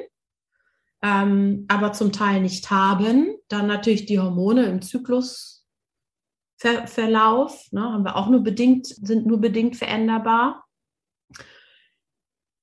ähm, 1.01 1.65
aber 1.67 1.93
zum 1.93 2.11
Teil 2.11 2.41
nicht 2.41 2.69
haben. 2.71 3.35
Dann 3.47 3.67
natürlich 3.67 4.05
die 4.05 4.19
Hormone 4.19 4.65
im 4.65 4.81
Zyklusverlauf, 4.81 7.67
ne, 7.71 7.81
haben 7.81 8.03
wir 8.03 8.15
auch 8.15 8.29
nur 8.29 8.41
bedingt, 8.41 8.87
sind 8.87 9.25
nur 9.25 9.39
bedingt 9.39 9.77
veränderbar. 9.77 10.65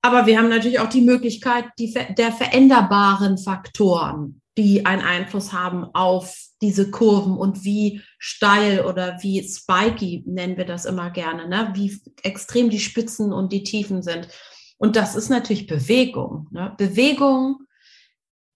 Aber 0.04 0.26
wir 0.26 0.36
haben 0.36 0.50
natürlich 0.50 0.80
auch 0.80 0.90
die 0.90 1.00
Möglichkeit 1.00 1.64
die, 1.78 1.94
der 1.94 2.30
veränderbaren 2.30 3.38
Faktoren, 3.38 4.42
die 4.58 4.84
einen 4.84 5.00
Einfluss 5.00 5.54
haben 5.54 5.84
auf 5.94 6.36
diese 6.60 6.90
Kurven 6.90 7.38
und 7.38 7.64
wie 7.64 8.02
steil 8.18 8.84
oder 8.84 9.16
wie 9.22 9.42
spiky 9.42 10.22
nennen 10.26 10.58
wir 10.58 10.66
das 10.66 10.84
immer 10.84 11.08
gerne, 11.08 11.48
ne? 11.48 11.70
wie 11.72 11.98
extrem 12.22 12.68
die 12.68 12.80
Spitzen 12.80 13.32
und 13.32 13.50
die 13.50 13.62
Tiefen 13.62 14.02
sind. 14.02 14.28
Und 14.76 14.96
das 14.96 15.16
ist 15.16 15.30
natürlich 15.30 15.66
Bewegung. 15.66 16.48
Ne? 16.50 16.74
Bewegung 16.76 17.60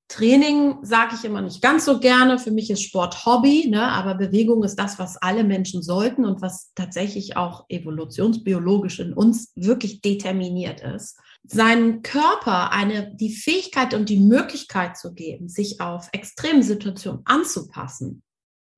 Training 0.09 0.79
sage 0.83 1.15
ich 1.15 1.25
immer 1.25 1.43
nicht 1.43 1.61
ganz 1.61 1.85
so 1.85 2.01
gerne. 2.01 2.39
Für 2.39 2.51
mich 2.51 2.71
ist 2.71 2.83
Sport 2.83 3.27
Hobby, 3.27 3.69
ne? 3.69 3.83
aber 3.83 4.15
Bewegung 4.15 4.65
ist 4.65 4.77
das, 4.77 4.99
was 4.99 5.19
alle 5.19 5.45
Menschen 5.45 5.83
sollten 5.83 6.25
und 6.25 6.41
was 6.41 6.73
tatsächlich 6.75 7.37
auch 7.37 7.67
evolutionsbiologisch 7.69 9.01
in 9.01 9.13
uns 9.13 9.53
wirklich 9.55 10.01
determiniert 10.01 10.81
ist. 10.81 11.19
Seinem 11.45 12.01
Körper 12.03 12.73
eine, 12.73 13.15
die 13.17 13.35
Fähigkeit 13.35 13.93
und 13.93 14.09
die 14.09 14.19
Möglichkeit 14.19 14.97
zu 14.97 15.13
geben, 15.13 15.49
sich 15.49 15.81
auf 15.83 16.09
extreme 16.13 16.63
Situationen 16.63 17.21
anzupassen. 17.27 18.23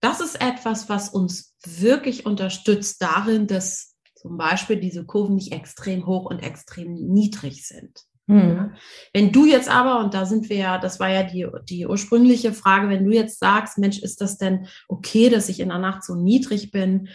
Das 0.00 0.20
ist 0.20 0.40
etwas, 0.40 0.88
was 0.88 1.10
uns 1.10 1.54
wirklich 1.64 2.26
unterstützt 2.26 3.00
darin, 3.02 3.46
dass 3.46 3.94
zum 4.16 4.36
Beispiel 4.36 4.80
diese 4.80 5.04
Kurven 5.06 5.36
nicht 5.36 5.52
extrem 5.52 6.06
hoch 6.06 6.24
und 6.24 6.40
extrem 6.40 6.92
niedrig 6.94 7.66
sind. 7.66 8.04
Mhm. 8.30 8.72
Wenn 9.12 9.32
du 9.32 9.44
jetzt 9.44 9.68
aber, 9.68 9.98
und 9.98 10.14
da 10.14 10.24
sind 10.24 10.48
wir 10.48 10.56
ja, 10.56 10.78
das 10.78 11.00
war 11.00 11.10
ja 11.10 11.24
die, 11.24 11.46
die 11.68 11.86
ursprüngliche 11.86 12.52
Frage, 12.52 12.88
wenn 12.88 13.04
du 13.04 13.10
jetzt 13.10 13.40
sagst, 13.40 13.78
Mensch, 13.78 13.98
ist 13.98 14.20
das 14.20 14.38
denn 14.38 14.68
okay, 14.88 15.28
dass 15.30 15.48
ich 15.48 15.58
in 15.58 15.68
der 15.68 15.78
Nacht 15.78 16.04
so 16.04 16.14
niedrig 16.14 16.70
bin? 16.70 17.08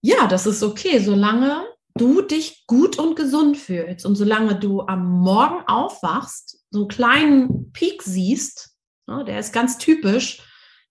Ja, 0.00 0.28
das 0.28 0.46
ist 0.46 0.62
okay, 0.62 1.00
solange 1.00 1.62
du 1.96 2.22
dich 2.22 2.64
gut 2.68 2.98
und 2.98 3.16
gesund 3.16 3.56
fühlst 3.56 4.06
und 4.06 4.14
solange 4.14 4.54
du 4.54 4.82
am 4.82 5.20
Morgen 5.20 5.64
aufwachst, 5.66 6.60
so 6.70 6.80
einen 6.80 6.88
kleinen 6.88 7.72
Peak 7.72 8.02
siehst, 8.02 8.76
ne, 9.08 9.24
der 9.24 9.40
ist 9.40 9.52
ganz 9.52 9.78
typisch, 9.78 10.40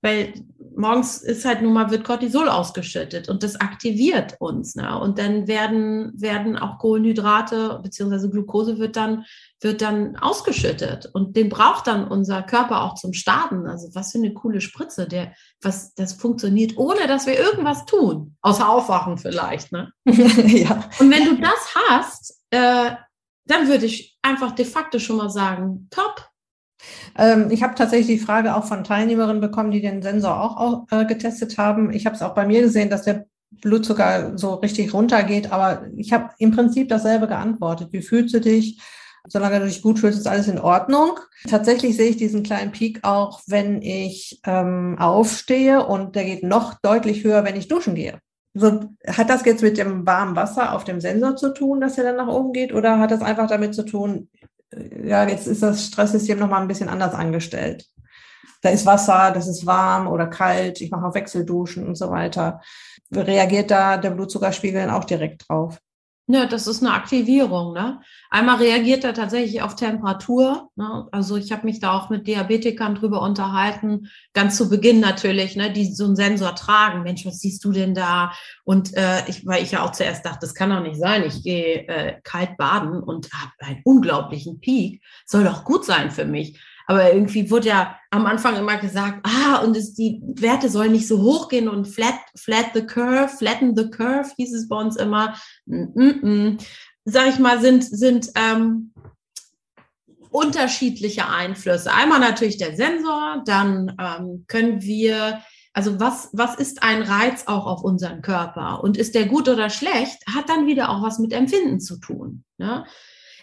weil 0.01 0.34
morgens 0.75 1.18
ist 1.18 1.44
halt 1.44 1.62
nun 1.62 1.74
mal, 1.74 1.89
wird 1.89 2.04
Cortisol 2.04 2.50
ausgeschüttet 2.50 3.30
und 3.30 3.42
das 3.42 3.60
aktiviert 3.60 4.36
uns. 4.39 4.75
Ne? 4.75 5.00
Und 5.00 5.18
dann 5.18 5.48
werden, 5.48 6.13
werden 6.16 6.58
auch 6.58 6.77
Kohlenhydrate 6.77 7.80
beziehungsweise 7.82 8.30
Glucose 8.30 8.77
wird 8.77 8.96
dann, 8.96 9.25
wird 9.60 9.82
dann 9.82 10.16
ausgeschüttet. 10.18 11.10
Und 11.13 11.36
den 11.36 11.50
braucht 11.50 11.88
dann 11.88 12.08
unser 12.08 12.44
Körper 12.44 12.84
auch 12.84 12.94
zum 12.94 13.13
Starten. 13.13 13.66
Also 13.66 13.89
was 13.96 14.12
für 14.12 14.20
eine 14.20 14.34
coole 14.34 14.62
Spritze, 14.62 15.08
der, 15.08 15.34
was, 15.62 15.96
das 15.96 16.13
funktioniert, 16.13 16.77
ohne 16.77 17.08
dass 17.08 17.25
wir 17.25 17.38
irgendwas 17.38 17.86
tun. 17.86 18.36
Außer 18.42 18.70
aufwachen 18.70 19.18
vielleicht. 19.18 19.72
Ne? 19.72 19.92
ja. 20.06 20.88
Und 21.00 21.12
wenn 21.12 21.25
du 21.25 21.42
das 21.42 21.75
hast, 21.89 22.39
äh, 22.51 22.92
dann 23.46 23.68
würde 23.68 23.88
ich 23.88 24.18
einfach 24.22 24.51
de 24.51 24.66
facto 24.66 25.00
schon 25.00 25.18
mal 25.18 25.30
sagen, 25.30 25.88
top, 25.89 26.26
ähm, 27.17 27.48
ich 27.51 27.63
habe 27.63 27.75
tatsächlich 27.75 28.19
die 28.19 28.25
Frage 28.25 28.55
auch 28.55 28.65
von 28.65 28.84
Teilnehmerinnen 28.84 29.41
bekommen, 29.41 29.72
die 29.72 29.81
den 29.81 30.01
Sensor 30.01 30.41
auch, 30.41 30.57
auch 30.57 30.86
äh, 30.91 31.05
getestet 31.05 31.57
haben. 31.57 31.91
Ich 31.91 32.05
habe 32.05 32.15
es 32.15 32.22
auch 32.22 32.36
bei 32.36 32.46
mir 32.46 32.62
gesehen, 32.62 32.89
dass 32.89 33.03
der 33.03 33.25
Blutzucker 33.62 34.38
so 34.38 34.55
richtig 34.55 34.93
runtergeht, 34.93 35.51
aber 35.51 35.88
ich 35.96 36.13
habe 36.13 36.29
im 36.38 36.51
Prinzip 36.51 36.89
dasselbe 36.89 37.27
geantwortet. 37.27 37.89
Wie 37.91 38.01
fühlst 38.01 38.34
du 38.34 38.41
dich? 38.41 38.79
Solange 39.29 39.60
du 39.60 39.65
dich 39.65 39.81
gut 39.81 40.00
fühlst, 40.00 40.19
ist 40.19 40.27
alles 40.27 40.48
in 40.48 40.60
Ordnung. 40.60 41.19
Tatsächlich 41.50 41.98
sehe 41.98 42.10
ich 42.10 42.17
diesen 42.17 42.43
kleinen 42.43 42.72
Peak 42.72 43.00
auch, 43.03 43.41
wenn 43.48 43.81
ich 43.81 44.39
ähm, 44.46 44.98
aufstehe 45.00 45.86
und 45.86 46.15
der 46.15 46.24
geht 46.24 46.43
noch 46.43 46.75
deutlich 46.81 47.24
höher, 47.24 47.43
wenn 47.43 47.57
ich 47.57 47.67
duschen 47.67 47.96
gehe. 47.96 48.19
So, 48.53 48.86
hat 49.05 49.29
das 49.29 49.46
jetzt 49.46 49.62
mit 49.62 49.77
dem 49.77 50.05
warmen 50.07 50.36
Wasser 50.36 50.74
auf 50.74 50.84
dem 50.84 51.01
Sensor 51.01 51.36
zu 51.36 51.53
tun, 51.53 51.81
dass 51.81 51.98
er 51.98 52.05
dann 52.05 52.15
nach 52.15 52.27
oben 52.27 52.53
geht, 52.53 52.74
oder 52.74 53.00
hat 53.00 53.12
das 53.12 53.22
einfach 53.22 53.48
damit 53.48 53.75
zu 53.75 53.84
tun, 53.84 54.29
ja, 54.71 55.27
jetzt 55.27 55.47
ist 55.47 55.63
das 55.63 55.88
Stresssystem 55.88 56.39
nochmal 56.39 56.62
ein 56.62 56.67
bisschen 56.67 56.89
anders 56.89 57.13
angestellt? 57.13 57.86
Da 58.62 58.69
ist 58.69 58.86
Wasser, 58.86 59.31
das 59.31 59.47
ist 59.47 59.65
warm 59.65 60.07
oder 60.07 60.27
kalt, 60.27 60.81
ich 60.81 60.91
mache 60.91 61.05
auch 61.05 61.13
Wechselduschen 61.13 61.86
und 61.86 61.95
so 61.95 62.09
weiter. 62.09 62.62
Reagiert 63.12 63.71
da 63.71 63.97
der 63.97 64.12
Blutzuckerspiegel 64.12 64.89
auch 64.89 65.05
direkt 65.05 65.47
drauf? 65.47 65.79
Ja, 66.29 66.46
das 66.46 66.67
ist 66.67 66.84
eine 66.84 66.93
Aktivierung. 66.93 67.72
Ne? 67.72 68.01
Einmal 68.29 68.57
reagiert 68.57 69.05
er 69.05 69.13
tatsächlich 69.13 69.62
auf 69.62 69.75
Temperatur. 69.75 70.69
Ne? 70.75 71.07
Also 71.13 71.38
ich 71.38 71.53
habe 71.53 71.65
mich 71.65 71.79
da 71.79 71.93
auch 71.93 72.10
mit 72.10 72.27
Diabetikern 72.27 72.96
drüber 72.96 73.22
unterhalten, 73.22 74.10
ganz 74.34 74.57
zu 74.57 74.69
Beginn 74.69 75.00
natürlich, 75.00 75.55
ne? 75.55 75.72
die 75.72 75.86
so 75.86 76.03
einen 76.03 76.17
Sensor 76.17 76.53
tragen. 76.53 77.03
Mensch, 77.03 77.25
was 77.25 77.39
siehst 77.39 77.63
du 77.63 77.72
denn 77.72 77.96
da? 77.96 78.34
Und 78.65 78.93
äh, 78.98 79.25
ich, 79.27 79.46
weil 79.46 79.63
ich 79.63 79.72
ja 79.72 79.86
auch 79.86 79.93
zuerst 79.93 80.25
dachte, 80.25 80.39
das 80.41 80.53
kann 80.53 80.69
doch 80.69 80.81
nicht 80.81 81.00
sein. 81.00 81.24
Ich 81.24 81.43
gehe 81.43 81.88
äh, 81.88 82.19
kalt 82.25 82.57
baden 82.57 83.01
und 83.01 83.31
habe 83.31 83.53
einen 83.60 83.81
unglaublichen 83.86 84.60
Peak. 84.60 85.01
Soll 85.25 85.46
doch 85.46 85.63
gut 85.63 85.86
sein 85.86 86.12
für 86.12 86.25
mich. 86.25 86.60
Aber 86.88 87.13
irgendwie 87.13 87.51
wurde 87.51 87.67
ja 87.67 88.00
am 88.12 88.25
Anfang 88.25 88.56
immer 88.56 88.77
gesagt, 88.77 89.20
ah, 89.24 89.58
und 89.58 89.75
es, 89.75 89.94
die 89.94 90.22
Werte 90.24 90.70
sollen 90.70 90.94
nicht 90.94 91.08
so 91.08 91.22
hoch 91.22 91.50
gehen 91.50 91.67
und 91.67 91.86
flat, 91.86 92.15
flat 92.36 92.67
the 92.74 92.86
curve, 92.86 93.27
flatten 93.27 93.75
the 93.75 93.89
curve, 93.89 94.32
hieß 94.38 94.53
es 94.53 94.70
bei 94.70 94.77
uns 94.77 94.96
immer. 94.96 95.36
Mm. 95.65 96.58
Sag 97.03 97.27
ich 97.27 97.39
mal, 97.39 97.60
sind, 97.60 97.84
sind 97.84 98.32
ähm, 98.36 98.94
unterschiedliche 100.32 101.27
Einflüsse. 101.27 101.94
Einmal 101.94 102.20
natürlich 102.20 102.58
der 102.58 102.75
Sensor, 102.75 103.44
dann 103.46 103.94
ähm, 104.00 104.46
können 104.48 104.82
wir 104.82 105.41
also 105.77 106.00
was, 106.00 106.29
was 106.34 106.56
ist 106.56 106.82
ein 106.82 107.03
Reiz 107.03 107.44
auch 107.46 107.67
auf 107.67 107.84
unseren 107.84 108.24
Körper? 108.24 108.84
Und 108.84 108.98
ist 108.98 109.13
der 109.13 109.27
gut 109.27 109.48
oder 109.48 109.70
schlecht, 109.70 110.17
hat 110.34 110.50
dann 110.50 110.65
wieder 110.65 110.89
auch 110.89 111.03
was 111.03 111.20
mit 111.20 111.34
Empfinden 111.34 111.79
zu 111.79 112.00
tun. 112.00 112.44
Ne? 112.58 112.84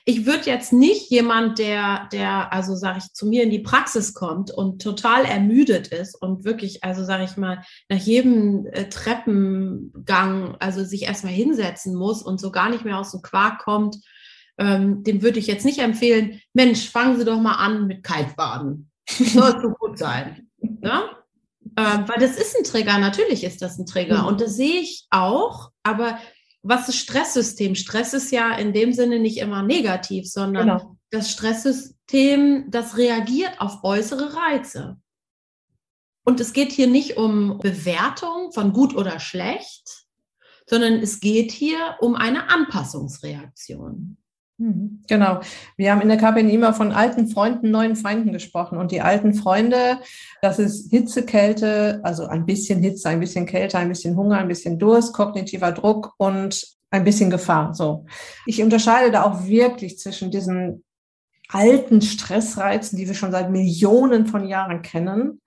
Ich 0.07 0.27
würde 0.27 0.45
jetzt 0.45 0.73
nicht 0.73 1.11
jemand, 1.11 1.59
der, 1.59 2.09
der, 2.13 2.53
also 2.53 2.77
sage 2.77 2.99
ich, 2.99 3.13
zu 3.15 3.27
mir 3.27 3.43
in 3.43 3.51
die 3.51 3.61
Praxis 3.61 4.13
kommt 4.13 4.51
und 4.51 4.83
total 4.83 5.25
ermüdet 5.25 5.89
ist 5.89 6.21
und 6.21 6.45
wirklich, 6.45 6.85
also 6.85 7.05
sage 7.05 7.25
ich 7.25 7.39
mal, 7.39 7.63
nach 7.89 7.99
jedem 7.99 8.67
äh, 8.67 8.89
Treppengang, 8.91 10.57
also 10.61 10.85
sich 10.85 11.05
erstmal 11.05 11.33
hinsetzen 11.33 11.95
muss 11.95 12.23
und 12.23 12.39
so 12.39 12.51
gar 12.51 12.69
nicht 12.69 12.85
mehr 12.85 12.99
aus 12.99 13.13
dem 13.13 13.23
Quark 13.23 13.61
kommt, 13.61 13.97
ähm, 14.59 15.03
dem 15.05 15.23
würde 15.23 15.39
ich 15.39 15.47
jetzt 15.47 15.65
nicht 15.65 15.79
empfehlen, 15.79 16.41
Mensch, 16.53 16.91
fangen 16.91 17.19
Sie 17.19 17.25
doch 17.25 17.41
mal 17.41 17.57
an 17.57 17.87
mit 17.87 18.03
Kaltbaden. 18.03 18.91
Soll 19.09 19.61
so 19.61 19.71
gut 19.71 19.99
sein. 19.99 20.49
Ne? 20.61 21.03
Ähm, 21.77 22.05
weil 22.07 22.19
das 22.21 22.37
ist 22.37 22.57
ein 22.57 22.65
Trigger, 22.65 22.99
natürlich 22.99 23.43
ist 23.43 23.63
das 23.63 23.79
ein 23.79 23.87
Trigger. 23.87 24.23
Mhm. 24.23 24.29
Und 24.29 24.41
das 24.43 24.55
sehe 24.55 24.81
ich 24.81 25.07
auch, 25.11 25.71
aber 25.83 26.19
was 26.65 26.89
ist 26.89 26.97
Stresssystem? 26.97 27.75
Stress 27.75 28.15
ist 28.15 28.33
ja 28.33 28.57
in 28.57 28.73
dem 28.73 28.93
Sinne 28.93 29.21
nicht 29.21 29.37
immer 29.37 29.63
negativ, 29.63 30.29
sondern 30.29 30.67
genau. 30.67 30.97
das 31.11 31.31
Stresssystem, 31.31 32.71
das 32.71 32.97
reagiert 32.97 33.61
auf 33.61 33.85
äußere 33.85 34.35
Reize. 34.35 34.97
Und 36.25 36.41
es 36.41 36.55
geht 36.55 36.73
hier 36.73 36.87
nicht 36.87 37.19
um 37.19 37.59
Bewertung 37.59 38.51
von 38.53 38.73
gut 38.73 38.97
oder 38.97 39.21
schlecht, 39.21 40.07
sondern 40.67 40.95
es 40.95 41.21
geht 41.21 41.53
hier 41.53 41.97
um 42.01 42.15
eine 42.15 42.49
Anpassungsreaktion. 42.49 44.17
Mhm. 44.59 45.03
Genau. 45.09 45.41
Wir 45.77 45.91
haben 45.91 46.01
in 46.01 46.09
der 46.09 46.17
KPN 46.17 46.49
immer 46.49 46.75
von 46.75 46.93
alten 46.93 47.29
Freunden, 47.29 47.71
neuen 47.71 47.97
Feinden 47.97 48.33
gesprochen. 48.33 48.79
Und 48.79 48.93
die 48.93 49.01
alten 49.01 49.35
Freunde, 49.35 49.99
das 50.43 50.59
ist 50.59 50.91
Hitze, 50.91 51.25
Kälte, 51.25 52.01
also 52.05 52.27
ein 52.27 52.47
bisschen 52.47 52.81
Hitze, 52.81 53.09
ein 53.09 53.21
bisschen 53.21 53.47
Kälte, 53.47 53.79
ein 53.79 53.89
bisschen 53.89 54.17
Hunger, 54.17 54.39
ein 54.39 54.49
bisschen 54.49 54.79
Durst, 54.79 55.13
kognitiver 55.13 55.73
Druck 55.73 56.13
und 56.19 56.65
ein 56.91 57.05
bisschen 57.05 57.31
Gefahr. 57.31 57.75
So. 57.75 58.07
Ich 58.47 58.63
unterscheide 58.63 59.11
da 59.11 59.25
auch 59.25 59.47
wirklich 59.47 59.99
zwischen 59.99 60.31
diesen 60.31 60.85
alten 61.49 62.01
Stressreizen, 62.01 62.99
die 62.99 63.07
wir 63.07 63.15
schon 63.15 63.33
seit 63.33 63.51
Millionen 63.51 64.27
von 64.27 64.47
Jahren 64.47 64.83
kennen, 64.83 65.41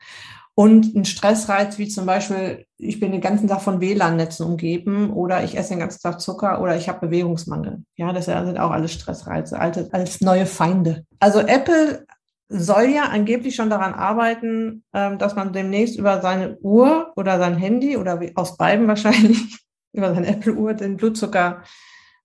und 0.59 0.95
ein 0.95 1.05
Stressreiz 1.05 1.77
wie 1.77 1.87
zum 1.87 2.07
Beispiel, 2.07 2.65
ich 2.79 2.99
bin 2.99 3.11
den 3.11 3.21
ganzen 3.21 3.47
Tag 3.47 3.61
von 3.61 3.79
WLAN-Netzen 3.79 4.43
umgeben 4.43 5.11
oder 5.11 5.43
ich 5.43 5.55
esse 5.55 5.69
den 5.69 5.79
ganzen 5.79 6.01
Tag 6.01 6.19
Zucker 6.19 6.63
oder 6.63 6.75
ich 6.75 6.89
habe 6.89 7.05
Bewegungsmangel. 7.05 7.83
Ja, 7.95 8.11
das 8.11 8.25
sind 8.25 8.57
auch 8.57 8.71
alles 8.71 8.91
Stressreize, 8.91 9.59
alte, 9.59 9.87
als 9.91 10.19
neue 10.19 10.47
Feinde. 10.47 11.05
Also 11.19 11.41
Apple 11.41 12.07
soll 12.49 12.85
ja 12.85 13.03
angeblich 13.03 13.53
schon 13.53 13.69
daran 13.69 13.93
arbeiten, 13.93 14.83
ähm, 14.93 15.19
dass 15.19 15.35
man 15.35 15.53
demnächst 15.53 15.95
über 15.95 16.23
seine 16.23 16.57
Uhr 16.57 17.13
oder 17.15 17.37
sein 17.37 17.55
Handy 17.55 17.95
oder 17.95 18.19
aus 18.33 18.57
beiden 18.57 18.87
wahrscheinlich 18.87 19.59
über 19.93 20.11
seine 20.11 20.25
Apple-Uhr 20.25 20.73
den 20.73 20.97
Blutzucker 20.97 21.61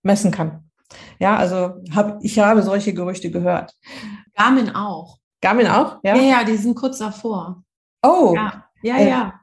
messen 0.03 0.31
kann. 0.31 0.71
Ja, 1.19 1.37
also 1.37 1.83
hab, 1.95 2.25
ich 2.25 2.39
habe 2.39 2.63
solche 2.63 2.95
Gerüchte 2.95 3.31
gehört. 3.31 3.75
Garmin 4.35 4.71
auch. 4.71 5.19
Garmin 5.43 5.67
auch? 5.67 5.99
Ja, 6.03 6.17
ja, 6.17 6.23
ja 6.23 6.45
die 6.45 6.57
sind 6.57 6.77
kurz 6.77 6.97
davor. 6.97 7.63
Oh. 8.03 8.35
Ja, 8.35 8.65
ja. 8.83 8.97
Äh, 8.97 9.09
ja. 9.09 9.41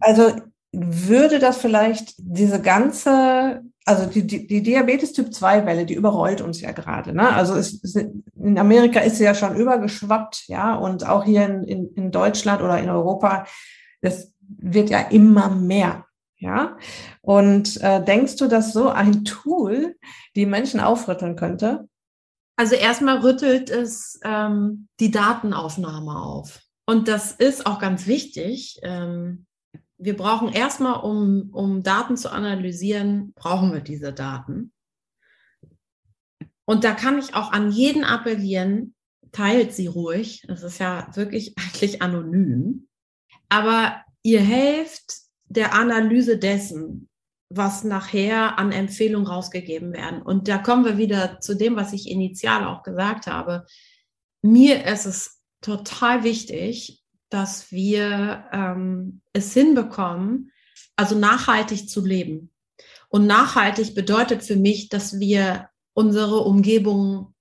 also 0.00 0.32
würde 0.72 1.38
das 1.38 1.56
vielleicht 1.56 2.14
diese 2.18 2.60
ganze, 2.60 3.62
also 3.86 4.06
die, 4.06 4.26
die, 4.26 4.46
die 4.46 4.62
Diabetes 4.62 5.12
Typ 5.12 5.32
2 5.32 5.64
Welle, 5.64 5.86
die 5.86 5.94
überrollt 5.94 6.40
uns 6.42 6.60
ja 6.60 6.72
gerade. 6.72 7.14
Ne? 7.14 7.32
Also 7.32 7.54
es, 7.54 7.82
in 7.94 8.58
Amerika 8.58 9.00
ist 9.00 9.16
sie 9.16 9.24
ja 9.24 9.34
schon 9.34 9.56
übergeschwappt, 9.56 10.44
ja, 10.48 10.74
und 10.74 11.06
auch 11.06 11.24
hier 11.24 11.46
in, 11.46 11.64
in, 11.64 11.94
in 11.94 12.10
Deutschland 12.10 12.60
oder 12.60 12.78
in 12.78 12.90
Europa, 12.90 13.46
das 14.02 14.32
wird 14.40 14.90
ja 14.90 15.00
immer 15.00 15.48
mehr. 15.48 16.04
Ja, 16.38 16.76
und 17.22 17.80
äh, 17.80 18.04
denkst 18.04 18.36
du, 18.36 18.46
dass 18.46 18.74
so 18.74 18.90
ein 18.90 19.24
Tool 19.24 19.96
die 20.34 20.44
Menschen 20.44 20.80
aufrütteln 20.80 21.34
könnte? 21.34 21.88
Also 22.56 22.74
erstmal 22.74 23.20
rüttelt 23.20 23.70
es 23.70 24.20
ähm, 24.22 24.88
die 25.00 25.10
Datenaufnahme 25.10 26.14
auf. 26.14 26.60
Und 26.86 27.08
das 27.08 27.32
ist 27.32 27.66
auch 27.66 27.80
ganz 27.80 28.06
wichtig. 28.06 28.78
Ähm, 28.82 29.46
wir 29.98 30.16
brauchen 30.16 30.48
erstmal, 30.48 31.00
um, 31.00 31.50
um 31.52 31.82
Daten 31.82 32.16
zu 32.16 32.30
analysieren, 32.30 33.32
brauchen 33.34 33.72
wir 33.72 33.80
diese 33.80 34.12
Daten. 34.12 34.72
Und 36.64 36.84
da 36.84 36.92
kann 36.92 37.18
ich 37.18 37.34
auch 37.34 37.52
an 37.52 37.70
jeden 37.70 38.04
appellieren, 38.04 38.94
teilt 39.32 39.72
sie 39.72 39.86
ruhig. 39.86 40.42
Das 40.48 40.62
ist 40.62 40.78
ja 40.78 41.08
wirklich 41.14 41.54
eigentlich 41.58 42.02
anonym. 42.02 42.88
Aber 43.48 44.02
ihr 44.22 44.40
helft 44.40 45.18
der 45.48 45.74
Analyse 45.74 46.38
dessen, 46.38 47.08
was 47.48 47.84
nachher 47.84 48.58
an 48.58 48.72
Empfehlungen 48.72 49.28
rausgegeben 49.28 49.92
werden. 49.92 50.22
Und 50.22 50.48
da 50.48 50.58
kommen 50.58 50.84
wir 50.84 50.98
wieder 50.98 51.40
zu 51.40 51.54
dem, 51.54 51.76
was 51.76 51.92
ich 51.92 52.10
initial 52.10 52.64
auch 52.64 52.82
gesagt 52.82 53.28
habe. 53.28 53.64
Mir 54.42 54.84
ist 54.84 55.06
es 55.06 55.35
total 55.66 56.22
wichtig, 56.22 57.02
dass 57.28 57.72
wir 57.72 58.44
ähm, 58.52 59.20
es 59.32 59.52
hinbekommen, 59.52 60.52
also 60.94 61.18
nachhaltig 61.18 61.88
zu 61.88 62.04
leben. 62.04 62.52
Und 63.08 63.26
nachhaltig 63.26 63.94
bedeutet 63.94 64.44
für 64.44 64.56
mich, 64.56 64.88
dass 64.88 65.18
wir 65.18 65.68
unsere 65.92 66.38
Umgebung 66.38 67.34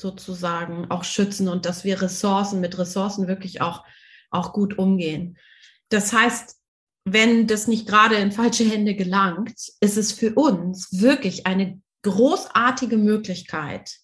sozusagen 0.00 0.90
auch 0.90 1.04
schützen 1.04 1.48
und 1.48 1.66
dass 1.66 1.84
wir 1.84 2.00
Ressourcen 2.00 2.60
mit 2.60 2.78
Ressourcen 2.78 3.28
wirklich 3.28 3.60
auch, 3.60 3.84
auch 4.30 4.52
gut 4.52 4.78
umgehen. 4.78 5.36
Das 5.90 6.12
heißt, 6.12 6.56
wenn 7.04 7.46
das 7.46 7.66
nicht 7.66 7.86
gerade 7.86 8.16
in 8.16 8.32
falsche 8.32 8.64
Hände 8.64 8.94
gelangt, 8.94 9.58
ist 9.80 9.96
es 9.96 10.12
für 10.12 10.34
uns 10.34 11.00
wirklich 11.00 11.46
eine 11.46 11.82
großartige 12.02 12.96
Möglichkeit, 12.96 13.98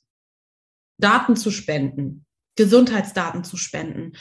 Daten 0.98 1.36
zu 1.36 1.50
spenden, 1.50 2.26
Gesundheitsdaten 2.56 3.44
zu 3.44 3.56
spenden, 3.56 4.12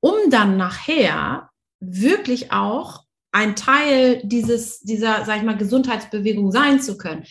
um 0.00 0.14
dann 0.30 0.56
nachher 0.56 1.50
wirklich 1.80 2.52
auch 2.52 3.04
ein 3.32 3.56
Teil 3.56 4.22
dieses, 4.24 4.80
dieser, 4.80 5.24
sag 5.24 5.38
ich 5.38 5.42
mal, 5.42 5.56
Gesundheitsbewegung 5.56 6.50
sein 6.50 6.80
zu 6.80 6.96
können. 6.96 7.24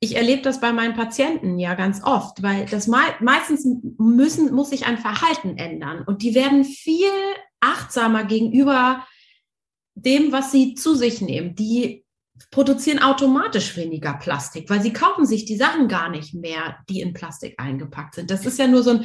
Ich 0.00 0.16
erlebe 0.16 0.42
das 0.42 0.60
bei 0.60 0.72
meinen 0.72 0.94
Patienten 0.94 1.58
ja 1.58 1.74
ganz 1.74 2.02
oft, 2.02 2.42
weil 2.42 2.66
das 2.66 2.88
me 2.88 2.98
meistens 3.20 3.66
müssen, 3.98 4.52
muss 4.52 4.70
sich 4.70 4.84
ein 4.84 4.98
Verhalten 4.98 5.56
ändern 5.56 6.02
und 6.04 6.22
die 6.22 6.34
werden 6.34 6.64
viel 6.64 7.08
achtsamer 7.60 8.24
gegenüber 8.24 9.06
dem, 9.94 10.32
was 10.32 10.50
sie 10.50 10.74
zu 10.74 10.94
sich 10.94 11.20
nehmen. 11.20 11.54
Die 11.54 12.04
produzieren 12.50 12.98
automatisch 12.98 13.76
weniger 13.76 14.14
Plastik, 14.14 14.68
weil 14.68 14.82
sie 14.82 14.92
kaufen 14.92 15.26
sich 15.26 15.44
die 15.44 15.56
Sachen 15.56 15.86
gar 15.86 16.08
nicht 16.08 16.34
mehr, 16.34 16.78
die 16.88 17.00
in 17.00 17.12
Plastik 17.12 17.54
eingepackt 17.58 18.16
sind. 18.16 18.30
Das 18.30 18.44
ist 18.44 18.58
ja 18.58 18.66
nur 18.66 18.82
so 18.82 18.90
ein 18.90 19.04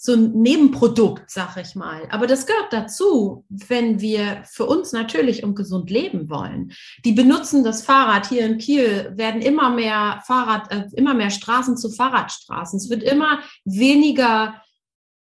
so 0.00 0.14
ein 0.14 0.30
Nebenprodukt, 0.30 1.28
sag 1.28 1.56
ich 1.56 1.74
mal. 1.74 2.06
Aber 2.10 2.28
das 2.28 2.46
gehört 2.46 2.72
dazu, 2.72 3.44
wenn 3.48 4.00
wir 4.00 4.44
für 4.44 4.64
uns 4.64 4.92
natürlich 4.92 5.42
und 5.42 5.56
gesund 5.56 5.90
leben 5.90 6.30
wollen. 6.30 6.72
Die 7.04 7.12
benutzen 7.12 7.64
das 7.64 7.82
Fahrrad 7.82 8.28
hier 8.28 8.46
in 8.46 8.58
Kiel, 8.58 9.12
werden 9.16 9.42
immer 9.42 9.70
mehr 9.70 10.22
Fahrrad, 10.24 10.70
äh, 10.70 10.84
immer 10.94 11.14
mehr 11.14 11.30
Straßen 11.30 11.76
zu 11.76 11.90
Fahrradstraßen. 11.90 12.76
Es 12.78 12.90
wird 12.90 13.02
immer 13.02 13.40
weniger 13.64 14.62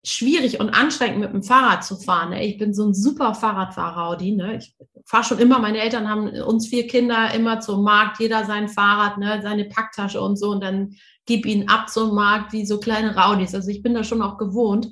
schwierig 0.05 0.59
und 0.59 0.71
anstrengend 0.71 1.21
mit 1.21 1.35
dem 1.35 1.43
Fahrrad 1.43 1.85
zu 1.85 1.97
fahren. 1.97 2.33
Ich 2.33 2.57
bin 2.57 2.73
so 2.73 2.87
ein 2.87 2.95
super 2.95 3.35
Fahrradfahrer, 3.35 4.07
Audi. 4.07 4.33
Ne? 4.33 4.57
Ich 4.57 4.75
fahre 5.07 5.25
schon 5.25 5.39
immer, 5.39 5.59
meine 5.59 5.79
Eltern 5.79 6.09
haben 6.09 6.29
uns 6.43 6.69
vier 6.69 6.87
Kinder 6.87 7.33
immer 7.35 7.61
zum 7.61 7.83
Markt, 7.83 8.21
jeder 8.21 8.45
sein 8.45 8.69
Fahrrad, 8.69 9.19
ne? 9.19 9.41
seine 9.43 9.65
Packtasche 9.65 10.21
und 10.21 10.37
so. 10.37 10.51
Und 10.51 10.63
dann 10.63 10.97
gib 11.27 11.47
ihn 11.47 11.69
ab 11.69 11.89
zum 11.89 12.15
Markt 12.15 12.53
wie 12.53 12.67
so 12.67 12.79
kleine 12.81 13.15
Raudis. 13.17 13.55
Also 13.55 13.71
ich 13.71 13.83
bin 13.83 13.95
da 13.95 14.05
schon 14.05 14.23
auch 14.23 14.39
gewohnt. 14.39 14.89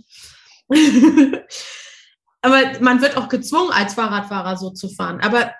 Aber 2.42 2.81
man 2.81 3.03
wird 3.03 3.16
auch 3.16 3.29
gezwungen, 3.29 3.70
als 3.73 3.94
Fahrradfahrer 3.94 4.57
so 4.57 4.70
zu 4.70 4.88
fahren. 4.88 5.20
Aber 5.20 5.53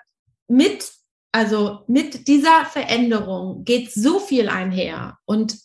mit, 0.47 0.91
also 1.31 1.83
mit 1.87 2.27
dieser 2.27 2.65
Veränderung 2.65 3.63
geht 3.63 3.91
so 3.91 4.19
viel 4.19 4.49
einher. 4.49 5.17
Und 5.25 5.57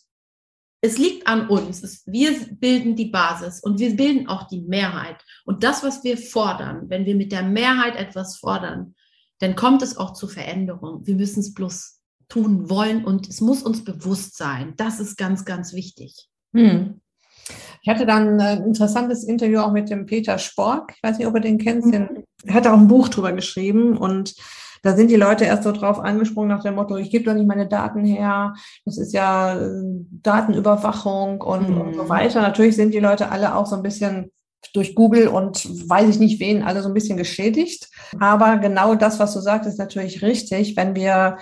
es 0.81 0.97
liegt 0.97 1.27
an 1.27 1.47
uns. 1.47 2.03
wir 2.05 2.31
bilden 2.51 2.95
die 2.95 3.09
Basis 3.09 3.59
und 3.61 3.79
wir 3.79 3.95
bilden 3.95 4.27
auch 4.27 4.47
die 4.47 4.61
Mehrheit. 4.61 5.17
Und 5.45 5.63
das, 5.63 5.83
was 5.83 6.03
wir 6.03 6.17
fordern, 6.17 6.89
wenn 6.89 7.05
wir 7.05 7.15
mit 7.15 7.31
der 7.31 7.43
Mehrheit 7.43 7.95
etwas 7.95 8.37
fordern, 8.37 8.95
dann 9.39 9.55
kommt 9.55 9.81
es 9.81 9.97
auch 9.97 10.13
zu 10.13 10.27
Veränderung. 10.27 11.05
Wir 11.05 11.15
müssen 11.15 11.39
es 11.39 11.53
bloß 11.53 11.99
tun 12.29 12.69
wollen 12.69 13.05
und 13.05 13.27
es 13.27 13.41
muss 13.41 13.63
uns 13.63 13.83
bewusst 13.83 14.37
sein. 14.37 14.73
Das 14.77 14.99
ist 14.99 15.17
ganz, 15.17 15.45
ganz 15.45 15.73
wichtig. 15.73 16.27
Hm. 16.53 17.01
Ich 17.81 17.89
hatte 17.89 18.05
dann 18.05 18.39
ein 18.39 18.63
interessantes 18.63 19.23
Interview 19.23 19.59
auch 19.59 19.71
mit 19.71 19.89
dem 19.89 20.05
Peter 20.05 20.37
Spork. 20.37 20.93
Ich 20.95 21.03
weiß 21.03 21.17
nicht, 21.17 21.27
ob 21.27 21.35
ihr 21.35 21.41
den 21.41 21.57
kennt. 21.57 21.85
Mhm. 21.85 22.23
Er 22.43 22.53
hat 22.53 22.67
auch 22.67 22.77
ein 22.77 22.89
Buch 22.89 23.07
drüber 23.07 23.31
geschrieben 23.31 23.97
und 23.97 24.35
da 24.83 24.95
sind 24.95 25.09
die 25.09 25.15
Leute 25.15 25.45
erst 25.45 25.63
so 25.63 25.71
drauf 25.71 25.99
angesprungen 25.99 26.49
nach 26.49 26.63
dem 26.63 26.75
Motto, 26.75 26.97
ich 26.97 27.09
gebe 27.09 27.25
doch 27.25 27.33
nicht 27.33 27.47
meine 27.47 27.67
Daten 27.67 28.03
her, 28.03 28.53
das 28.85 28.97
ist 28.97 29.13
ja 29.13 29.57
äh, 29.57 29.81
Datenüberwachung 30.23 31.41
und, 31.41 31.69
mhm. 31.69 31.81
und 31.81 31.93
so 31.95 32.09
weiter. 32.09 32.41
Natürlich 32.41 32.75
sind 32.75 32.93
die 32.93 32.99
Leute 32.99 33.31
alle 33.31 33.55
auch 33.55 33.65
so 33.65 33.75
ein 33.75 33.83
bisschen 33.83 34.31
durch 34.73 34.95
Google 34.95 35.27
und 35.27 35.65
weiß 35.89 36.09
ich 36.09 36.19
nicht 36.19 36.39
wen 36.39 36.63
alle 36.63 36.81
so 36.81 36.89
ein 36.89 36.93
bisschen 36.93 37.17
geschädigt. 37.17 37.89
Aber 38.19 38.57
genau 38.57 38.95
das, 38.95 39.19
was 39.19 39.33
du 39.33 39.39
sagst, 39.39 39.67
ist 39.67 39.79
natürlich 39.79 40.21
richtig. 40.21 40.75
Wenn 40.75 40.95
wir 40.95 41.37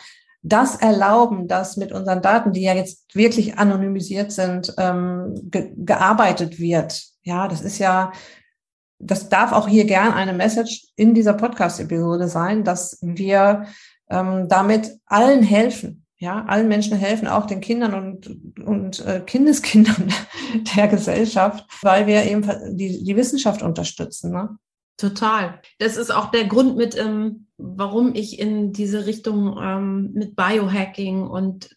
das 0.45 0.75
erlauben, 0.75 1.47
dass 1.47 1.75
mit 1.75 1.91
unseren 1.91 2.21
Daten, 2.21 2.53
die 2.53 2.61
ja 2.61 2.75
jetzt 2.75 3.15
wirklich 3.15 3.57
anonymisiert 3.57 4.31
sind, 4.31 4.73
ähm, 4.77 5.33
ge 5.45 5.71
gearbeitet 5.75 6.59
wird. 6.59 7.03
Ja, 7.23 7.47
das 7.47 7.61
ist 7.61 7.79
ja, 7.79 8.11
das 8.99 9.29
darf 9.29 9.51
auch 9.51 9.67
hier 9.67 9.85
gern 9.85 10.13
eine 10.13 10.33
Message 10.33 10.87
in 10.95 11.13
dieser 11.13 11.33
Podcast-Episode 11.33 12.27
sein, 12.27 12.63
dass 12.63 12.99
wir 13.01 13.65
ähm, 14.09 14.47
damit 14.47 14.97
allen 15.05 15.43
helfen. 15.43 16.01
Ja, 16.17 16.45
allen 16.45 16.69
Menschen 16.69 16.97
helfen, 16.97 17.27
auch 17.27 17.45
den 17.45 17.59
Kindern 17.59 17.93
und, 17.93 18.61
und 18.65 19.05
äh, 19.05 19.19
Kindeskindern 19.19 20.13
der 20.75 20.87
Gesellschaft, 20.87 21.65
weil 21.81 22.07
wir 22.07 22.23
eben 22.23 22.49
die, 22.77 23.03
die 23.03 23.15
Wissenschaft 23.17 23.61
unterstützen. 23.61 24.31
Ne? 24.31 24.57
Total. 24.97 25.59
Das 25.77 25.97
ist 25.97 26.11
auch 26.11 26.31
der 26.31 26.45
Grund 26.45 26.77
mit, 26.77 26.97
ähm, 26.97 27.47
warum 27.57 28.15
ich 28.15 28.39
in 28.39 28.71
diese 28.71 29.05
Richtung 29.05 29.57
ähm, 29.61 30.13
mit 30.13 30.37
Biohacking 30.37 31.27
und 31.27 31.75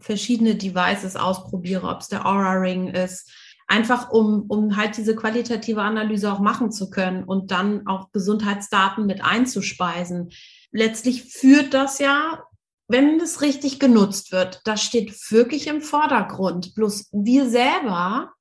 verschiedene 0.00 0.54
Devices 0.54 1.16
ausprobiere, 1.16 1.88
ob 1.88 2.00
es 2.00 2.08
der 2.08 2.26
Aura 2.26 2.52
Ring 2.52 2.88
ist, 2.88 3.32
einfach 3.68 4.10
um, 4.10 4.46
um 4.48 4.76
halt 4.76 4.96
diese 4.96 5.14
qualitative 5.14 5.82
Analyse 5.82 6.32
auch 6.32 6.40
machen 6.40 6.72
zu 6.72 6.90
können 6.90 7.22
und 7.22 7.50
dann 7.50 7.86
auch 7.86 8.10
Gesundheitsdaten 8.12 9.06
mit 9.06 9.22
einzuspeisen. 9.22 10.30
Letztlich 10.72 11.24
führt 11.24 11.74
das 11.74 11.98
ja, 11.98 12.42
wenn 12.88 13.20
es 13.20 13.42
richtig 13.42 13.78
genutzt 13.78 14.32
wird, 14.32 14.62
das 14.64 14.82
steht 14.82 15.14
wirklich 15.30 15.66
im 15.66 15.82
Vordergrund. 15.82 16.74
Bloß 16.74 17.10
wir 17.12 17.48
selber 17.48 18.32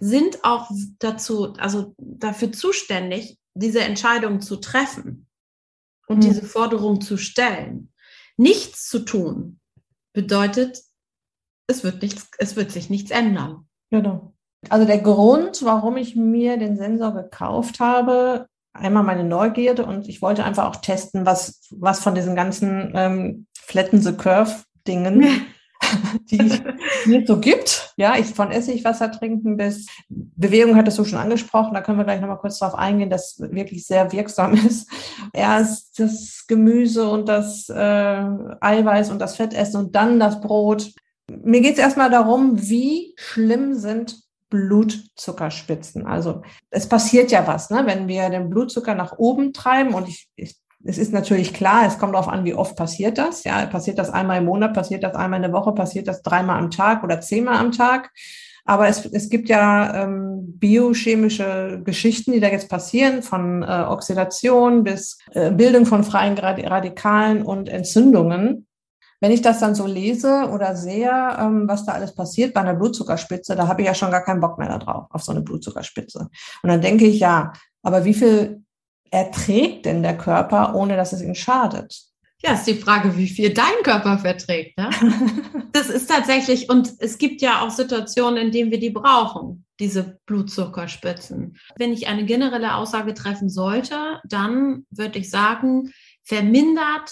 sind 0.00 0.42
auch 0.42 0.70
dazu, 0.98 1.52
also 1.54 1.94
dafür 1.98 2.50
zuständig, 2.50 3.38
diese 3.54 3.82
Entscheidung 3.82 4.40
zu 4.40 4.56
treffen 4.56 5.26
und 6.08 6.18
mhm. 6.18 6.22
diese 6.22 6.42
Forderung 6.42 7.02
zu 7.02 7.18
stellen. 7.18 7.92
Nichts 8.36 8.88
zu 8.88 9.00
tun 9.00 9.60
bedeutet, 10.14 10.82
es 11.66 11.84
wird 11.84 12.02
nichts, 12.02 12.28
es 12.38 12.56
wird 12.56 12.72
sich 12.72 12.90
nichts 12.90 13.10
ändern. 13.10 13.68
Genau. 13.90 14.33
Also 14.70 14.86
der 14.86 14.98
Grund, 14.98 15.64
warum 15.64 15.96
ich 15.96 16.16
mir 16.16 16.56
den 16.56 16.76
Sensor 16.76 17.14
gekauft 17.14 17.80
habe, 17.80 18.46
einmal 18.72 19.02
meine 19.02 19.24
Neugierde 19.24 19.84
und 19.84 20.08
ich 20.08 20.20
wollte 20.20 20.44
einfach 20.44 20.66
auch 20.66 20.76
testen, 20.76 21.26
was, 21.26 21.60
was 21.70 22.00
von 22.00 22.14
diesen 22.14 22.34
ganzen 22.34 22.92
ähm, 22.94 23.46
Flatten 23.54 24.00
the 24.00 24.12
Curve 24.12 24.64
Dingen 24.86 25.46
die 26.30 26.38
es 26.38 27.26
so 27.26 27.38
gibt. 27.38 27.92
Ja, 27.96 28.16
ich 28.16 28.26
von 28.26 28.50
Essigwasser 28.50 29.10
trinken 29.12 29.56
bis 29.56 29.86
Bewegung 30.08 30.76
hattest 30.76 30.98
du 30.98 31.04
schon 31.04 31.18
angesprochen. 31.18 31.74
Da 31.74 31.80
können 31.80 31.98
wir 31.98 32.04
gleich 32.04 32.20
nochmal 32.20 32.38
kurz 32.38 32.58
drauf 32.58 32.74
eingehen, 32.74 33.10
das 33.10 33.38
wirklich 33.38 33.86
sehr 33.86 34.12
wirksam 34.12 34.54
ist. 34.66 34.90
Erst 35.32 35.98
das 35.98 36.44
Gemüse 36.46 37.08
und 37.08 37.28
das 37.28 37.68
äh, 37.68 38.24
Eiweiß 38.60 39.10
und 39.10 39.18
das 39.18 39.36
Fett 39.36 39.54
essen 39.54 39.78
und 39.78 39.94
dann 39.94 40.18
das 40.18 40.40
Brot. 40.40 40.92
Mir 41.30 41.60
geht 41.60 41.74
es 41.74 41.78
erstmal 41.78 42.10
darum, 42.10 42.68
wie 42.68 43.14
schlimm 43.16 43.74
sind 43.74 44.23
Blutzuckerspitzen. 44.50 46.06
Also 46.06 46.42
es 46.70 46.88
passiert 46.88 47.30
ja 47.30 47.46
was, 47.46 47.70
ne? 47.70 47.82
wenn 47.86 48.08
wir 48.08 48.28
den 48.30 48.50
Blutzucker 48.50 48.94
nach 48.94 49.18
oben 49.18 49.52
treiben 49.52 49.94
und 49.94 50.08
ich, 50.08 50.28
ich 50.36 50.56
es 50.86 50.98
ist 50.98 51.12
natürlich 51.12 51.54
klar, 51.54 51.86
es 51.86 51.98
kommt 51.98 52.14
darauf 52.14 52.28
an, 52.28 52.44
wie 52.44 52.54
oft 52.54 52.76
passiert 52.76 53.16
das. 53.16 53.44
Ja, 53.44 53.64
passiert 53.66 53.98
das 53.98 54.10
einmal 54.10 54.38
im 54.38 54.44
Monat, 54.44 54.74
passiert 54.74 55.02
das 55.02 55.14
einmal 55.14 55.38
in 55.38 55.42
der 55.42 55.52
Woche, 55.52 55.72
passiert 55.72 56.08
das 56.08 56.22
dreimal 56.22 56.58
am 56.58 56.70
Tag 56.70 57.02
oder 57.02 57.20
zehnmal 57.20 57.56
am 57.56 57.72
Tag. 57.72 58.10
Aber 58.66 58.88
es, 58.88 59.04
es 59.06 59.28
gibt 59.28 59.48
ja 59.48 60.04
ähm, 60.04 60.58
biochemische 60.58 61.82
Geschichten, 61.84 62.32
die 62.32 62.40
da 62.40 62.48
jetzt 62.48 62.68
passieren, 62.68 63.22
von 63.22 63.62
äh, 63.62 63.66
Oxidation 63.66 64.84
bis 64.84 65.18
äh, 65.32 65.50
Bildung 65.50 65.84
von 65.84 66.02
freien 66.02 66.36
Radikalen 66.38 67.42
und 67.42 67.68
Entzündungen. 67.68 68.66
Wenn 69.20 69.32
ich 69.32 69.42
das 69.42 69.60
dann 69.60 69.74
so 69.74 69.86
lese 69.86 70.48
oder 70.52 70.76
sehe, 70.76 71.10
ähm, 71.38 71.66
was 71.66 71.86
da 71.86 71.92
alles 71.92 72.14
passiert 72.14 72.54
bei 72.54 72.60
einer 72.60 72.74
Blutzuckerspitze, 72.74 73.56
da 73.56 73.68
habe 73.68 73.82
ich 73.82 73.86
ja 73.86 73.94
schon 73.94 74.10
gar 74.10 74.24
keinen 74.24 74.40
Bock 74.40 74.58
mehr 74.58 74.68
darauf, 74.68 75.06
auf 75.10 75.22
so 75.22 75.32
eine 75.32 75.40
Blutzuckerspitze. 75.40 76.28
Und 76.62 76.68
dann 76.68 76.80
denke 76.80 77.06
ich, 77.06 77.20
ja, 77.20 77.52
aber 77.82 78.04
wie 78.04 78.14
viel 78.14 78.62
erträgt 79.10 79.86
denn 79.86 80.02
der 80.02 80.18
Körper, 80.18 80.74
ohne 80.74 80.96
dass 80.96 81.12
es 81.12 81.22
ihm 81.22 81.34
schadet? 81.34 81.94
Ja, 82.42 82.52
ist 82.52 82.66
die 82.66 82.74
Frage, 82.74 83.16
wie 83.16 83.28
viel 83.28 83.54
dein 83.54 83.82
Körper 83.82 84.18
verträgt. 84.18 84.76
Ne? 84.76 84.90
das 85.72 85.88
ist 85.88 86.10
tatsächlich, 86.10 86.68
und 86.68 86.92
es 86.98 87.16
gibt 87.16 87.40
ja 87.40 87.62
auch 87.62 87.70
Situationen, 87.70 88.36
in 88.46 88.52
denen 88.52 88.70
wir 88.70 88.78
die 88.78 88.90
brauchen, 88.90 89.64
diese 89.80 90.18
Blutzuckerspitzen. 90.26 91.56
Wenn 91.76 91.92
ich 91.94 92.06
eine 92.06 92.26
generelle 92.26 92.74
Aussage 92.74 93.14
treffen 93.14 93.48
sollte, 93.48 94.20
dann 94.24 94.84
würde 94.90 95.20
ich 95.20 95.30
sagen, 95.30 95.90
vermindert 96.22 97.10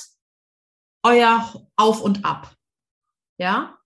euer 1.02 1.66
Auf 1.76 2.00
und 2.00 2.24
Ab. 2.24 2.54
Ja? 3.38 3.78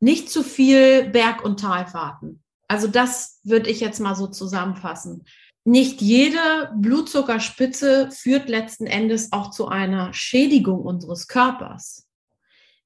Nicht 0.00 0.30
zu 0.30 0.42
viel 0.42 1.08
Berg- 1.10 1.44
und 1.44 1.60
Talfahrten. 1.60 2.42
Also 2.68 2.88
das 2.88 3.40
würde 3.44 3.70
ich 3.70 3.80
jetzt 3.80 4.00
mal 4.00 4.14
so 4.14 4.26
zusammenfassen 4.26 5.24
nicht 5.66 6.00
jede 6.00 6.72
Blutzuckerspitze 6.76 8.10
führt 8.12 8.48
letzten 8.48 8.86
Endes 8.86 9.32
auch 9.32 9.50
zu 9.50 9.66
einer 9.66 10.14
Schädigung 10.14 10.80
unseres 10.80 11.26
Körpers. 11.26 12.06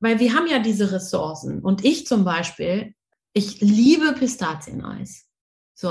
Weil 0.01 0.18
wir 0.18 0.35
haben 0.35 0.46
ja 0.46 0.61
diese 0.61 0.90
Ressourcen. 0.90 1.61
Und 1.61 1.85
ich 1.85 2.07
zum 2.07 2.25
Beispiel, 2.25 2.94
ich 3.35 3.61
liebe 3.61 4.14
Pistazieneis. 4.14 5.27
So. 5.75 5.90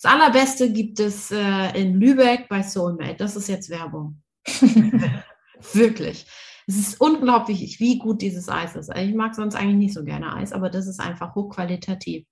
Das 0.00 0.10
allerbeste 0.12 0.72
gibt 0.72 0.98
es 0.98 1.30
äh, 1.30 1.78
in 1.78 2.00
Lübeck 2.00 2.48
bei 2.48 2.62
Soulmate. 2.62 3.16
Das 3.16 3.36
ist 3.36 3.48
jetzt 3.48 3.68
Werbung. 3.68 4.22
Wirklich. 5.74 6.26
Es 6.66 6.76
ist 6.76 7.00
unglaublich, 7.00 7.78
wie 7.80 7.98
gut 7.98 8.22
dieses 8.22 8.48
Eis 8.48 8.74
ist. 8.76 8.90
Ich 8.96 9.14
mag 9.14 9.34
sonst 9.34 9.54
eigentlich 9.54 9.76
nicht 9.76 9.94
so 9.94 10.04
gerne 10.04 10.34
Eis, 10.34 10.52
aber 10.52 10.70
das 10.70 10.86
ist 10.86 11.00
einfach 11.00 11.34
hochqualitativ. 11.34 12.26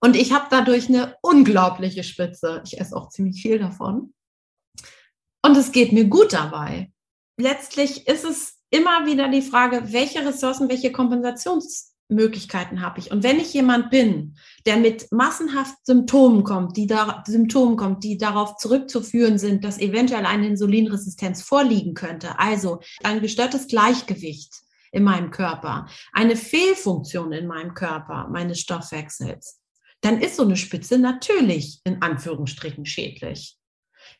Und 0.00 0.16
ich 0.16 0.32
habe 0.32 0.46
dadurch 0.50 0.88
eine 0.88 1.16
unglaubliche 1.22 2.04
Spitze. 2.04 2.62
Ich 2.66 2.78
esse 2.78 2.96
auch 2.96 3.08
ziemlich 3.08 3.40
viel 3.40 3.58
davon. 3.58 4.12
Und 5.42 5.56
es 5.56 5.72
geht 5.72 5.92
mir 5.92 6.06
gut 6.06 6.32
dabei. 6.32 6.92
Letztlich 7.38 8.06
ist 8.06 8.24
es 8.24 8.58
immer 8.70 9.06
wieder 9.06 9.28
die 9.28 9.42
Frage, 9.42 9.92
welche 9.92 10.26
Ressourcen, 10.26 10.68
welche 10.68 10.92
Kompensationsmöglichkeiten 12.08 12.82
habe 12.82 13.00
ich? 13.00 13.10
Und 13.10 13.22
wenn 13.22 13.38
ich 13.38 13.52
jemand 13.52 13.90
bin, 13.90 14.36
der 14.66 14.76
mit 14.76 15.10
massenhaft 15.12 15.74
Symptomen 15.84 16.44
kommt, 16.44 16.76
die 16.76 16.86
da, 16.86 17.22
Symptomen 17.26 17.76
kommt, 17.76 18.04
die 18.04 18.18
darauf 18.18 18.56
zurückzuführen 18.56 19.38
sind, 19.38 19.64
dass 19.64 19.78
eventuell 19.78 20.26
eine 20.26 20.46
Insulinresistenz 20.46 21.42
vorliegen 21.42 21.94
könnte, 21.94 22.38
also 22.38 22.80
ein 23.02 23.20
gestörtes 23.20 23.66
Gleichgewicht 23.66 24.52
in 24.92 25.02
meinem 25.02 25.30
Körper, 25.30 25.88
eine 26.12 26.36
Fehlfunktion 26.36 27.32
in 27.32 27.46
meinem 27.46 27.74
Körper, 27.74 28.28
meines 28.30 28.60
Stoffwechsels, 28.60 29.60
dann 30.00 30.20
ist 30.20 30.36
so 30.36 30.42
eine 30.44 30.56
Spitze 30.56 30.98
natürlich 30.98 31.80
in 31.84 32.02
Anführungsstrichen 32.02 32.86
schädlich. 32.86 33.56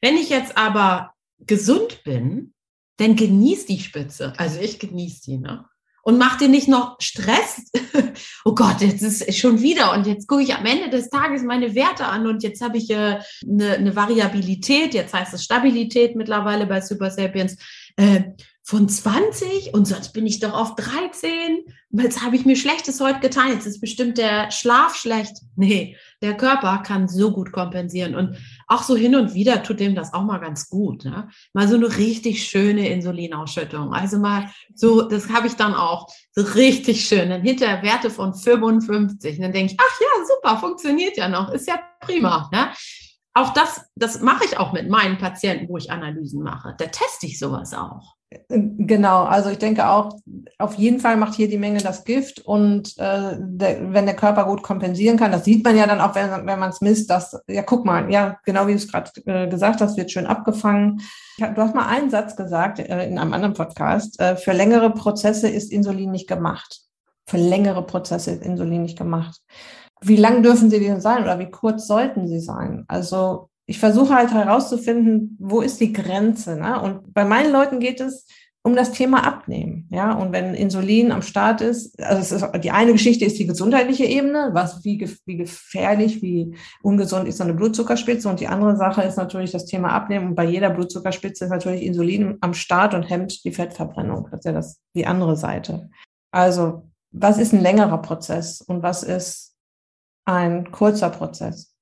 Wenn 0.01 0.17
ich 0.17 0.31
jetzt 0.31 0.57
aber 0.57 1.13
gesund 1.39 2.03
bin, 2.05 2.55
dann 2.97 3.17
genieß 3.17 3.67
die 3.67 3.81
Spitze. 3.81 4.33
Also 4.39 4.61
ich 4.61 4.79
genieße 4.79 5.23
die, 5.27 5.39
ne? 5.39 5.67
Und 6.05 6.19
mach 6.19 6.37
dir 6.37 6.49
nicht 6.49 6.69
noch 6.69 6.97
Stress. 7.01 7.63
oh 8.45 8.55
Gott, 8.55 8.83
jetzt 8.83 9.03
ist 9.03 9.39
schon 9.39 9.63
wieder 9.63 9.93
und 9.93 10.07
jetzt 10.07 10.29
gucke 10.29 10.43
ich 10.43 10.55
am 10.55 10.67
Ende 10.67 10.91
des 10.91 11.09
Tages 11.09 11.43
meine 11.43 11.75
Werte 11.75 12.05
an 12.05 12.27
und 12.27 12.43
jetzt 12.43 12.63
habe 12.63 12.77
ich 12.77 12.91
äh, 12.91 13.21
eine, 13.43 13.73
eine 13.73 13.97
Variabilität, 13.97 14.93
jetzt 14.93 15.15
heißt 15.15 15.33
es 15.33 15.45
Stabilität 15.45 16.15
mittlerweile 16.15 16.67
bei 16.67 16.83
Super 16.83 17.11
Sapiens. 17.11 17.57
Äh, 17.97 18.35
von 18.67 18.89
20 18.89 19.75
und 19.75 19.87
sonst 19.87 20.15
bin 20.15 20.27
ich 20.27 20.41
doch 20.41 20.55
auf 20.55 20.75
13. 20.75 21.67
Jetzt 21.91 22.23
habe 22.23 22.35
ich 22.35 22.47
mir 22.47 22.57
Schlechtes 22.57 22.99
heute 22.99 23.21
getan. 23.21 23.51
Jetzt 23.51 23.67
ist 23.67 23.79
bestimmt 23.79 24.17
der 24.17 24.51
Schlaf 24.51 24.97
schlecht. 24.97 25.37
Nee, 25.57 25.97
der 26.21 26.37
Körper 26.37 26.79
kann 26.79 27.07
so 27.07 27.31
gut 27.31 27.53
kompensieren. 27.53 28.17
Und 28.17 28.37
auch 28.67 28.83
so 28.83 28.97
hin 28.97 29.15
und 29.15 29.35
wieder 29.35 29.63
tut 29.63 29.79
dem 29.79 29.95
das 29.95 30.13
auch 30.13 30.25
mal 30.25 30.39
ganz 30.39 30.69
gut. 30.69 31.05
Ne? 31.05 31.29
Mal 31.53 31.69
so 31.69 31.77
eine 31.77 31.97
richtig 31.97 32.43
schöne 32.43 32.89
Insulinausschüttung. 32.89 33.95
Also 33.95 34.19
mal 34.19 34.51
so, 34.75 35.03
das 35.03 35.29
habe 35.29 35.47
ich 35.47 35.55
dann 35.55 35.75
auch 35.75 36.09
so 36.33 36.43
richtig 36.43 37.07
schön. 37.07 37.31
Dann 37.31 37.43
hinter 37.43 37.85
Werte 37.85 38.11
von 38.11 38.35
55. 38.35 39.37
Und 39.37 39.43
dann 39.43 39.53
denke 39.53 39.75
ich, 39.75 39.79
ach 39.81 40.01
ja, 40.01 40.25
super, 40.27 40.59
funktioniert 40.59 41.17
ja 41.17 41.29
noch. 41.29 41.53
Ist 41.53 41.69
ja 41.69 41.79
prima. 42.01 42.51
Ne? 42.53 42.73
Auch 43.35 43.53
das, 43.53 43.85
das 43.95 44.21
mache 44.21 44.45
ich 44.45 44.59
auch 44.59 44.73
mit 44.73 44.89
meinen 44.89 45.19
Patienten, 45.19 45.69
wo 45.69 45.77
ich 45.77 45.93
Analysen 45.93 46.43
mache. 46.43 46.75
Da 46.79 46.87
teste 46.87 47.27
ich 47.27 47.39
sowas 47.39 47.75
auch. 47.75 48.17
Genau, 48.49 49.25
also 49.25 49.51
ich 49.51 49.59
denke 49.59 49.89
auch, 49.89 50.19
auf 50.59 50.75
jeden 50.75 51.01
Fall 51.01 51.17
macht 51.17 51.35
hier 51.35 51.49
die 51.49 51.59
Menge 51.59 51.79
das 51.79 52.05
Gift 52.05 52.41
und 52.41 52.97
äh, 52.99 53.37
der, 53.39 53.93
wenn 53.93 54.07
der 54.07 54.17
Körper 54.17 54.45
gut 54.45 54.63
kompensieren 54.63 55.17
kann, 55.17 55.33
das 55.33 55.45
sieht 55.45 55.65
man 55.65 55.77
ja 55.77 55.87
dann 55.87 56.01
auch, 56.01 56.15
wenn, 56.15 56.31
wenn 56.47 56.59
man 56.59 56.71
es 56.71 56.81
misst, 56.81 57.11
dass, 57.11 57.37
ja 57.49 57.63
guck 57.63 57.85
mal, 57.85 58.11
ja, 58.13 58.39
genau 58.45 58.67
wie 58.67 58.73
du 58.73 58.77
es 58.77 58.91
gerade 58.91 59.11
äh, 59.27 59.49
gesagt 59.49 59.81
hast, 59.81 59.97
wird 59.97 60.11
schön 60.11 60.27
abgefangen. 60.27 61.01
du 61.39 61.57
hast 61.57 61.75
mal 61.75 61.87
einen 61.87 62.11
Satz 62.11 62.37
gesagt 62.37 62.79
äh, 62.79 63.07
in 63.07 63.19
einem 63.19 63.33
anderen 63.33 63.55
Podcast, 63.55 64.21
äh, 64.21 64.37
für 64.37 64.53
längere 64.53 64.91
Prozesse 64.91 65.49
ist 65.49 65.73
Insulin 65.73 66.11
nicht 66.11 66.29
gemacht. 66.29 66.81
Für 67.27 67.39
längere 67.39 67.85
Prozesse 67.85 68.33
ist 68.33 68.43
Insulin 68.43 68.83
nicht 68.83 68.99
gemacht. 68.99 69.41
Wie 70.01 70.17
lang 70.17 70.43
dürfen 70.43 70.71
sie 70.71 70.81
denn 70.81 71.01
sein 71.01 71.23
oder 71.23 71.39
wie 71.39 71.51
kurz 71.51 71.87
sollten 71.87 72.29
sie 72.29 72.41
sein? 72.41 72.85
Also 72.89 73.49
ich 73.67 73.79
versuche 73.79 74.15
halt 74.15 74.33
herauszufinden, 74.33 75.37
wo 75.41 75.61
ist 75.61 75.81
die 75.81 75.93
Grenze. 75.93 76.57
Ne? 76.57 76.81
Und 76.81 77.15
bei 77.15 77.25
meinen 77.25 77.53
Leuten 77.53 77.81
geht 77.81 78.01
es 78.01 78.27
um 78.67 78.75
das 78.75 78.93
Thema 78.93 79.27
Abnehmen. 79.27 79.87
Ja, 79.91 80.15
und 80.15 80.33
wenn 80.33 80.55
Insulin 80.55 81.13
am 81.13 81.21
Start 81.21 81.61
ist, 81.61 82.01
also 82.03 82.37
ist, 82.37 82.65
die 82.65 82.71
eine 82.71 82.93
Geschichte 82.93 83.27
ist 83.27 83.39
die 83.39 83.47
gesundheitliche 83.47 84.07
Ebene, 84.07 84.51
was 84.53 84.83
wie, 84.85 85.07
wie 85.27 85.37
gefährlich, 85.37 86.23
wie 86.23 86.57
ungesund 86.83 87.29
ist 87.29 87.37
so 87.37 87.45
eine 87.45 87.53
Blutzuckerspitze. 87.53 88.27
Und 88.27 88.41
die 88.41 88.47
andere 88.47 88.77
Sache 88.77 89.03
ist 89.03 89.17
natürlich 89.17 89.53
das 89.53 89.67
Thema 89.67 89.91
Abnehmen. 89.91 90.29
Und 90.29 90.35
bei 90.35 90.47
jeder 90.47 90.71
Blutzuckerspitze 90.71 91.45
ist 91.45 91.51
natürlich 91.51 91.83
Insulin 91.83 92.39
am 92.41 92.55
Start 92.55 92.95
und 92.95 93.03
hemmt 93.03 93.45
die 93.45 93.53
Fettverbrennung. 93.53 94.29
Das 94.31 94.41
ist 94.41 94.47
ja 94.47 94.53
das, 94.53 94.81
die 94.95 95.07
andere 95.07 95.37
Seite. 95.37 95.91
Also, 96.31 96.89
was 97.13 97.39
ist 97.39 97.53
ein 97.53 97.61
längerer 97.61 97.99
Prozess 97.99 98.63
und 98.63 98.83
was 98.83 99.03
ist 99.03 99.55
ein 100.25 100.73
kurzer 100.73 101.11
Prozess? 101.11 101.74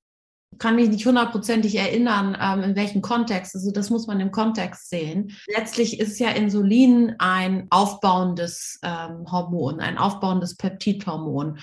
Kann 0.59 0.77
mich 0.77 0.89
nicht 0.89 1.07
hundertprozentig 1.07 1.77
erinnern, 1.77 2.37
ähm, 2.41 2.63
in 2.63 2.77
welchem 2.77 3.03
Kontext. 3.03 3.55
Also 3.55 3.71
das 3.71 3.91
muss 3.91 4.07
man 4.07 4.21
im 4.21 4.31
Kontext 4.31 4.91
sehen. 4.91 5.33
Letztlich 5.47 5.99
ist 5.99 6.19
ja 6.19 6.31
Insulin 6.31 7.15
ein 7.19 7.67
aufbauendes 7.71 8.79
ähm, 8.83 9.31
Hormon, 9.31 9.81
ein 9.81 9.99
aufbauendes 9.99 10.57
Peptidhormon. 10.57 11.59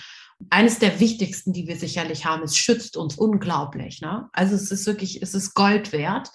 Eines 0.49 0.79
der 0.79 0.99
wichtigsten, 0.99 1.53
die 1.53 1.67
wir 1.67 1.75
sicherlich 1.75 2.25
haben. 2.25 2.43
Es 2.43 2.57
schützt 2.57 2.97
uns 2.97 3.15
unglaublich. 3.15 4.01
Ne? 4.01 4.29
Also 4.33 4.55
es 4.55 4.71
ist 4.71 4.85
wirklich, 4.85 5.21
es 5.21 5.33
ist 5.33 5.53
Gold 5.53 5.91
wert. 5.91 6.29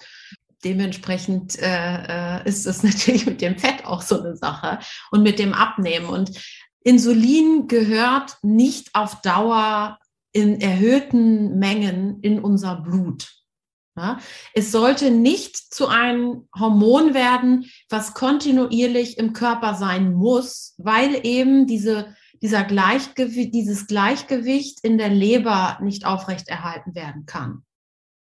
Dementsprechend 0.63 1.59
äh, 1.59 2.39
äh 2.39 2.47
ist 2.47 2.65
es 2.65 2.83
natürlich 2.83 3.25
mit 3.25 3.41
dem 3.41 3.57
Fett 3.57 3.85
auch 3.85 4.01
so 4.01 4.19
eine 4.19 4.35
Sache 4.35 4.79
und 5.11 5.23
mit 5.23 5.39
dem 5.39 5.53
Abnehmen. 5.53 6.07
Und 6.07 6.31
Insulin 6.83 7.67
gehört 7.67 8.37
nicht 8.43 8.93
auf 8.93 9.21
Dauer 9.21 9.97
in 10.35 10.59
erhöhten 10.59 11.57
Mengen 11.59 12.19
in 12.21 12.39
unser 12.39 12.75
Blut. 12.81 13.31
Ja, 13.97 14.19
es 14.53 14.73
sollte 14.73 15.09
nicht 15.09 15.55
zu 15.55 15.87
einem 15.87 16.49
Hormon 16.53 17.13
werden, 17.13 17.71
was 17.89 18.13
kontinuierlich 18.13 19.17
im 19.17 19.31
Körper 19.31 19.75
sein 19.75 20.13
muss, 20.13 20.73
weil 20.77 21.25
eben 21.25 21.65
diese, 21.65 22.13
dieser 22.41 22.65
Gleichgewicht, 22.65 23.53
dieses 23.53 23.87
Gleichgewicht 23.87 24.81
in 24.83 24.97
der 24.97 25.07
Leber 25.07 25.79
nicht 25.81 26.05
aufrechterhalten 26.05 26.93
werden 26.93 27.25
kann. 27.25 27.63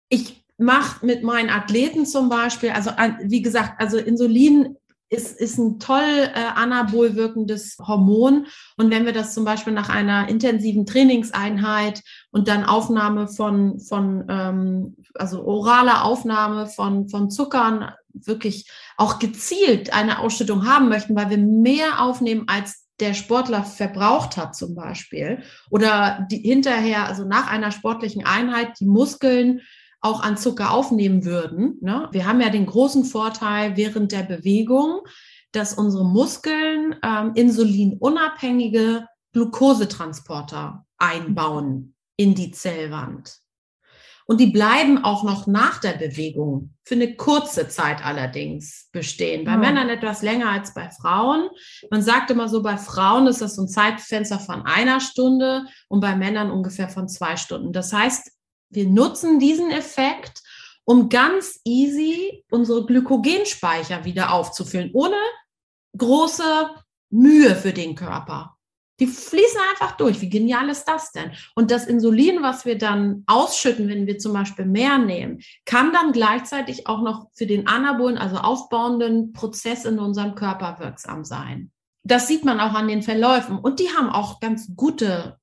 Ich 0.08 0.46
mache 0.58 1.06
mit 1.06 1.24
meinen 1.24 1.50
Athleten 1.50 2.06
zum 2.06 2.30
Beispiel, 2.30 2.70
also 2.70 2.92
wie 3.24 3.42
gesagt, 3.42 3.82
also 3.82 3.98
Insulin 3.98 4.78
ist, 5.10 5.40
ist 5.40 5.58
ein 5.58 5.80
toll 5.80 6.02
äh, 6.02 6.40
anabol 6.56 7.16
wirkendes 7.16 7.78
Hormon. 7.80 8.48
Und 8.76 8.92
wenn 8.92 9.06
wir 9.06 9.14
das 9.14 9.34
zum 9.34 9.46
Beispiel 9.46 9.74
nach 9.74 9.90
einer 9.90 10.28
intensiven 10.28 10.86
Trainingseinheit 10.86 12.04
und 12.32 12.48
dann 12.48 12.66
Aufnahme 12.66 13.28
von, 13.28 13.80
von 13.80 14.26
ähm, 14.30 14.98
also 15.16 15.44
orale 15.46 16.04
Aufnahme 16.04 16.68
von, 16.68 17.08
von 17.08 17.30
Zuckern 17.30 17.92
wirklich 18.14 18.70
auch 18.98 19.20
gezielt 19.20 19.94
eine 19.94 20.20
Ausschüttung 20.20 20.68
haben 20.68 20.90
möchten, 20.90 21.16
weil 21.16 21.30
wir 21.30 21.38
mehr 21.38 22.02
aufnehmen 22.02 22.46
als 22.48 22.88
der 23.00 23.14
Sportler 23.14 23.64
verbraucht 23.64 24.38
hat 24.38 24.56
zum 24.56 24.74
Beispiel 24.74 25.44
oder 25.70 26.28
die 26.32 26.40
hinterher, 26.40 27.06
also 27.06 27.26
nach 27.26 27.48
einer 27.48 27.72
sportlichen 27.72 28.26
Einheit, 28.26 28.80
die 28.80 28.88
Muskeln 28.88 29.62
auch 30.02 30.22
an 30.22 30.38
Zucker 30.38 30.72
aufnehmen 30.72 31.26
würden. 31.26 31.78
Ne? 31.82 32.08
Wir 32.12 32.26
haben 32.26 32.42
ja 32.42 32.50
den 32.50 32.66
großen 32.66 33.06
Vorteil 33.06 33.78
während 33.78 34.12
der 34.12 34.24
Bewegung, 34.24 35.02
dass 35.52 35.74
unsere 35.74 36.06
Muskeln 36.06 36.96
ähm, 37.04 37.32
insulinunabhängige 37.36 39.08
Glukosetransporter 39.34 40.86
einbauen 40.98 41.96
in 42.16 42.36
die 42.36 42.52
Zellwand. 42.52 43.40
Und 44.30 44.42
die 44.42 44.48
bleiben 44.48 45.06
auch 45.06 45.24
noch 45.24 45.48
nach 45.48 45.80
der 45.80 45.94
Bewegung 45.94 46.76
für 46.84 46.96
eine 46.96 47.16
kurze 47.16 47.70
Zeit 47.70 48.06
allerdings 48.06 48.90
bestehen. 48.92 49.46
Bei 49.46 49.52
ja. 49.52 49.58
Männern 49.58 49.88
etwas 49.88 50.22
länger 50.22 50.50
als 50.50 50.74
bei 50.74 50.90
Frauen. 50.90 51.50
Man 51.90 52.02
sagt 52.02 52.30
immer 52.30 52.50
so, 52.50 52.62
bei 52.62 52.76
Frauen 52.78 53.28
ist 53.28 53.42
das 53.42 53.56
so 53.56 53.62
ein 53.62 53.70
Zeitfenster 53.70 54.38
von 54.38 54.66
einer 54.66 55.00
Stunde 55.00 55.66
und 55.88 56.02
bei 56.02 56.18
Männern 56.18 56.52
ungefähr 56.52 56.90
von 56.90 57.08
zwei 57.08 57.38
Stunden. 57.38 57.72
Das 57.72 57.94
heißt, 57.94 58.37
wir 58.70 58.88
nutzen 58.88 59.40
diesen 59.40 59.72
Effekt, 59.72 60.42
um 60.84 61.10
ganz 61.10 61.60
easy 61.66 62.44
unsere 62.50 62.86
Glykogenspeicher 62.86 64.06
wieder 64.06 64.32
aufzufüllen, 64.34 64.92
ohne 64.94 65.18
große 65.98 66.70
Mühe 67.10 67.56
für 67.56 67.74
den 67.74 67.96
Körper. 67.96 68.58
Die 69.00 69.08
fließen 69.08 69.60
einfach 69.72 69.96
durch. 69.98 70.22
Wie 70.22 70.30
genial 70.30 70.70
ist 70.70 70.86
das 70.86 71.12
denn? 71.12 71.32
Und 71.56 71.70
das 71.70 71.86
Insulin, 71.86 72.42
was 72.42 72.66
wir 72.66 72.78
dann 72.78 73.24
ausschütten, 73.28 73.88
wenn 73.90 74.08
wir 74.08 74.18
zum 74.18 74.34
Beispiel 74.34 74.66
mehr 74.66 74.98
nehmen, 74.98 75.40
kann 75.66 75.94
dann 75.94 76.14
gleichzeitig 76.14 76.88
auch 76.88 77.02
noch 77.02 77.28
für 77.36 77.46
den 77.46 77.68
anabolen, 77.68 78.18
also 78.18 78.38
aufbauenden 78.38 79.34
Prozess 79.34 79.86
in 79.86 80.00
unserem 80.00 80.34
Körper 80.34 80.80
wirksam 80.80 81.24
sein. 81.26 81.72
Das 82.04 82.28
sieht 82.28 82.44
man 82.44 82.60
auch 82.60 82.74
an 82.74 82.88
den 82.88 83.04
Verläufen. 83.04 83.60
Und 83.60 83.80
die 83.80 83.90
haben 83.90 84.10
auch 84.10 84.40
ganz 84.40 84.76
gute 84.76 85.38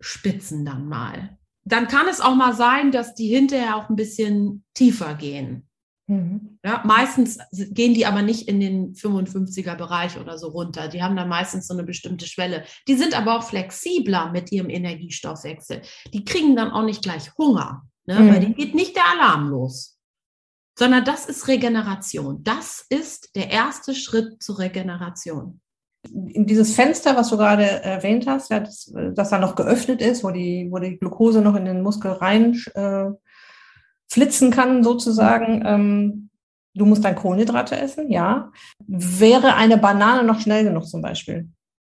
Spitzen 0.00 0.66
dann 0.66 0.86
mal 0.86 1.37
dann 1.72 1.88
kann 1.88 2.08
es 2.08 2.20
auch 2.20 2.34
mal 2.34 2.54
sein, 2.54 2.92
dass 2.92 3.14
die 3.14 3.28
hinterher 3.28 3.76
auch 3.76 3.88
ein 3.88 3.96
bisschen 3.96 4.64
tiefer 4.74 5.14
gehen. 5.14 5.68
Mhm. 6.06 6.58
Ja, 6.64 6.82
meistens 6.86 7.38
gehen 7.52 7.92
die 7.92 8.06
aber 8.06 8.22
nicht 8.22 8.48
in 8.48 8.60
den 8.60 8.94
55er 8.94 9.76
Bereich 9.76 10.18
oder 10.18 10.38
so 10.38 10.48
runter. 10.48 10.88
Die 10.88 11.02
haben 11.02 11.16
dann 11.16 11.28
meistens 11.28 11.66
so 11.66 11.74
eine 11.74 11.84
bestimmte 11.84 12.26
Schwelle. 12.26 12.64
Die 12.88 12.94
sind 12.94 13.16
aber 13.16 13.36
auch 13.36 13.42
flexibler 13.42 14.32
mit 14.32 14.50
ihrem 14.50 14.70
Energiestoffwechsel. 14.70 15.82
Die 16.14 16.24
kriegen 16.24 16.56
dann 16.56 16.70
auch 16.70 16.84
nicht 16.84 17.02
gleich 17.02 17.36
Hunger, 17.36 17.82
ne? 18.06 18.20
mhm. 18.20 18.30
weil 18.30 18.40
die 18.40 18.54
geht 18.54 18.74
nicht 18.74 18.96
der 18.96 19.06
Alarm 19.06 19.48
los. 19.48 19.98
Sondern 20.78 21.04
das 21.04 21.26
ist 21.26 21.48
Regeneration. 21.48 22.42
Das 22.44 22.86
ist 22.88 23.34
der 23.34 23.50
erste 23.50 23.94
Schritt 23.94 24.42
zur 24.42 24.60
Regeneration 24.60 25.60
dieses 26.04 26.74
Fenster, 26.74 27.16
was 27.16 27.28
du 27.28 27.36
gerade 27.36 27.64
erwähnt 27.64 28.26
hast, 28.26 28.50
ja, 28.50 28.60
das, 28.60 28.92
das 29.14 29.30
da 29.30 29.38
noch 29.38 29.56
geöffnet 29.56 30.00
ist, 30.00 30.22
wo 30.22 30.30
die, 30.30 30.68
wo 30.70 30.78
die 30.78 30.98
Glucose 30.98 31.40
noch 31.40 31.56
in 31.56 31.64
den 31.64 31.82
Muskel 31.82 32.12
rein 32.12 32.54
äh, 32.74 33.06
flitzen 34.08 34.50
kann, 34.50 34.82
sozusagen. 34.82 35.62
Ähm, 35.66 36.30
du 36.74 36.86
musst 36.86 37.04
dann 37.04 37.16
Kohlenhydrate 37.16 37.78
essen, 37.78 38.10
ja. 38.10 38.50
Wäre 38.86 39.56
eine 39.56 39.76
Banane 39.76 40.22
noch 40.24 40.40
schnell 40.40 40.64
genug 40.64 40.86
zum 40.86 41.02
Beispiel? 41.02 41.48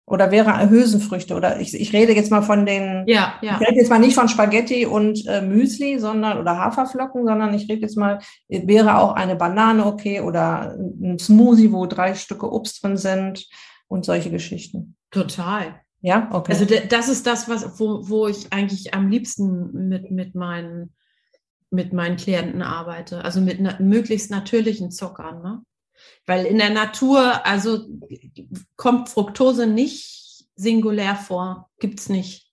Oder 0.07 0.31
wäre 0.31 0.71
Hülsenfrüchte? 0.71 1.35
Oder 1.35 1.61
ich, 1.61 1.79
ich 1.79 1.93
rede 1.93 2.15
jetzt 2.15 2.31
mal 2.31 2.41
von 2.41 2.65
den, 2.65 3.05
ja, 3.07 3.35
ja. 3.43 3.59
ich 3.61 3.69
rede 3.69 3.79
jetzt 3.79 3.91
mal 3.91 3.99
nicht 3.99 4.15
von 4.15 4.29
Spaghetti 4.29 4.87
und 4.87 5.27
äh, 5.27 5.43
Müsli, 5.43 5.99
sondern 5.99 6.39
oder 6.39 6.57
Haferflocken, 6.57 7.27
sondern 7.27 7.53
ich 7.53 7.69
rede 7.69 7.83
jetzt 7.83 7.99
mal, 7.99 8.21
wäre 8.49 8.99
auch 8.99 9.13
eine 9.13 9.37
Banane 9.37 9.85
okay 9.85 10.21
oder 10.21 10.77
ein 10.79 11.19
Smoothie, 11.19 11.73
wo 11.73 11.85
drei 11.85 12.15
Stücke 12.15 12.51
Obst 12.51 12.83
drin 12.83 12.97
sind 12.97 13.47
und 13.89 14.05
solche 14.05 14.31
Geschichten. 14.31 14.97
Total. 15.11 15.81
Ja, 16.01 16.29
okay. 16.33 16.53
Also 16.53 16.65
das 16.65 17.09
ist 17.09 17.27
das, 17.27 17.49
was, 17.49 17.81
wo, 17.81 18.09
wo 18.09 18.29
ich 18.29 18.53
eigentlich 18.53 18.95
am 18.95 19.09
liebsten 19.09 19.89
mit, 19.89 20.11
mit, 20.11 20.35
meinen, 20.35 20.95
mit 21.71 21.93
meinen 21.93 22.17
Klienten 22.17 22.63
arbeite. 22.63 23.25
Also 23.25 23.41
mit 23.41 23.59
na, 23.61 23.77
möglichst 23.81 24.31
natürlichen 24.31 24.93
Zuckern. 24.93 25.43
Ne? 25.43 25.63
Weil 26.27 26.47
in 26.47 26.59
der 26.59 26.71
Natur, 26.71 27.45
also 27.45 27.87
kommt 28.77 29.09
Fructose 29.09 29.67
nicht 29.67 30.47
singulär 30.55 31.17
vor, 31.17 31.71
gibt 31.81 31.99
es 32.01 32.09
nicht. 32.09 32.47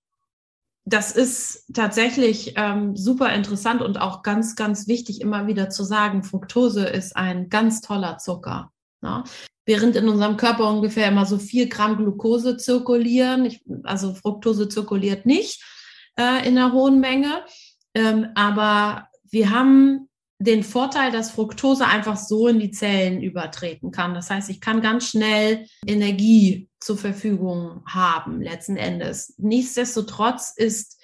Das 0.88 1.12
ist 1.12 1.66
tatsächlich 1.74 2.54
ähm, 2.58 2.96
super 2.96 3.34
interessant 3.34 3.82
und 3.82 4.00
auch 4.00 4.22
ganz, 4.22 4.56
ganz 4.56 4.88
wichtig, 4.88 5.20
immer 5.20 5.48
wieder 5.48 5.70
zu 5.72 5.84
sagen, 5.84 6.24
Fructose 6.24 6.86
ist 6.86 7.16
ein 7.16 7.50
ganz 7.50 7.82
toller 7.82 8.20
Zucker. 8.20 8.72
Ne? 9.06 9.24
während 9.66 9.96
in 9.96 10.08
unserem 10.08 10.38
Körper 10.38 10.70
ungefähr 10.70 11.08
immer 11.08 11.26
so 11.26 11.38
vier 11.40 11.68
Gramm 11.68 11.98
Glucose 11.98 12.58
zirkulieren. 12.58 13.46
Ich, 13.46 13.64
also 13.84 14.14
Fructose 14.14 14.70
zirkuliert 14.70 15.26
nicht 15.26 15.64
äh, 16.20 16.48
in 16.48 16.58
einer 16.58 16.72
hohen 16.72 17.00
Menge. 17.00 17.44
Ähm, 17.94 18.28
aber 18.36 19.10
wir 19.30 19.50
haben 19.50 20.08
den 20.38 20.64
Vorteil, 20.64 21.12
dass 21.12 21.32
Fructose 21.32 21.88
einfach 21.88 22.18
so 22.18 22.48
in 22.48 22.60
die 22.60 22.72
Zellen 22.72 23.22
übertreten 23.22 23.92
kann. 23.92 24.14
Das 24.14 24.30
heißt, 24.30 24.50
ich 24.50 24.62
kann 24.62 24.82
ganz 24.82 25.10
schnell 25.10 25.66
Energie 25.88 26.70
zur 26.80 26.98
Verfügung 26.98 27.84
haben, 27.88 28.42
letzten 28.42 28.76
Endes. 28.76 29.34
Nichtsdestotrotz 29.38 30.54
ist 30.56 30.95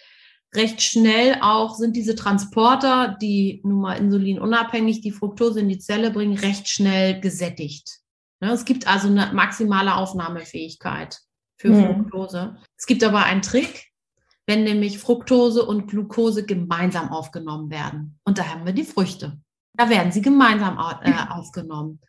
recht 0.54 0.82
schnell 0.82 1.38
auch, 1.42 1.76
sind 1.76 1.96
diese 1.96 2.16
Transporter, 2.16 3.18
die 3.22 3.62
nun 3.64 3.82
mal 3.82 3.94
insulinunabhängig 3.94 5.02
die 5.02 5.12
Fructose 5.12 5.62
in 5.62 5.70
die 5.70 5.80
Zelle 5.80 6.12
bringen, 6.12 6.38
recht 6.38 6.68
schnell 6.68 7.20
gesättigt. 7.22 8.00
Ne, 8.42 8.52
es 8.52 8.66
gibt 8.66 8.88
also 8.88 9.08
eine 9.08 9.32
maximale 9.34 9.96
Aufnahmefähigkeit 9.96 11.20
für 11.58 11.70
mhm. 11.70 11.86
Fructose. 11.86 12.58
Es 12.78 12.86
gibt 12.86 13.04
aber 13.04 13.24
einen 13.24 13.44
Trick, 13.44 13.92
wenn 14.48 14.64
nämlich 14.64 14.98
Fructose 14.98 15.66
und 15.66 15.88
Glucose 15.88 16.46
gemeinsam 16.46 17.10
aufgenommen 17.10 17.70
werden. 17.70 18.20
Und 18.26 18.38
da 18.38 18.48
haben 18.48 18.66
wir 18.66 18.74
die 18.74 18.84
Früchte. 18.84 19.40
Da 19.74 19.90
werden 19.90 20.12
sie 20.12 20.22
gemeinsam 20.22 20.78
äh, 21.04 21.14
aufgenommen. 21.30 22.00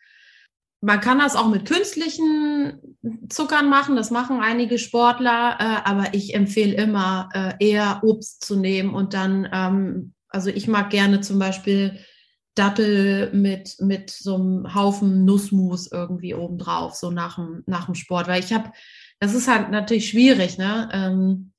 Man 0.84 1.00
kann 1.00 1.20
das 1.20 1.36
auch 1.36 1.48
mit 1.48 1.64
künstlichen 1.64 2.96
Zuckern 3.28 3.68
machen, 3.68 3.94
das 3.94 4.10
machen 4.10 4.40
einige 4.40 4.78
Sportler, 4.78 5.56
äh, 5.60 5.88
aber 5.88 6.12
ich 6.12 6.34
empfehle 6.34 6.74
immer 6.74 7.28
äh, 7.32 7.54
eher 7.60 8.00
Obst 8.02 8.44
zu 8.44 8.56
nehmen 8.56 8.92
und 8.92 9.14
dann, 9.14 9.48
ähm, 9.52 10.12
also 10.28 10.50
ich 10.50 10.66
mag 10.66 10.90
gerne 10.90 11.20
zum 11.20 11.38
Beispiel 11.38 12.00
Dattel 12.56 13.32
mit, 13.32 13.76
mit 13.78 14.10
so 14.10 14.34
einem 14.34 14.74
Haufen 14.74 15.24
Nussmus 15.24 15.90
irgendwie 15.90 16.34
obendrauf, 16.34 16.96
so 16.96 17.12
nach 17.12 17.36
dem, 17.36 17.62
nach 17.66 17.86
dem 17.86 17.94
Sport. 17.94 18.26
Weil 18.26 18.42
ich 18.42 18.52
habe, 18.52 18.72
das 19.20 19.34
ist 19.34 19.46
halt 19.46 19.70
natürlich 19.70 20.08
schwierig, 20.08 20.58
ne? 20.58 20.88
Ähm, 20.92 21.52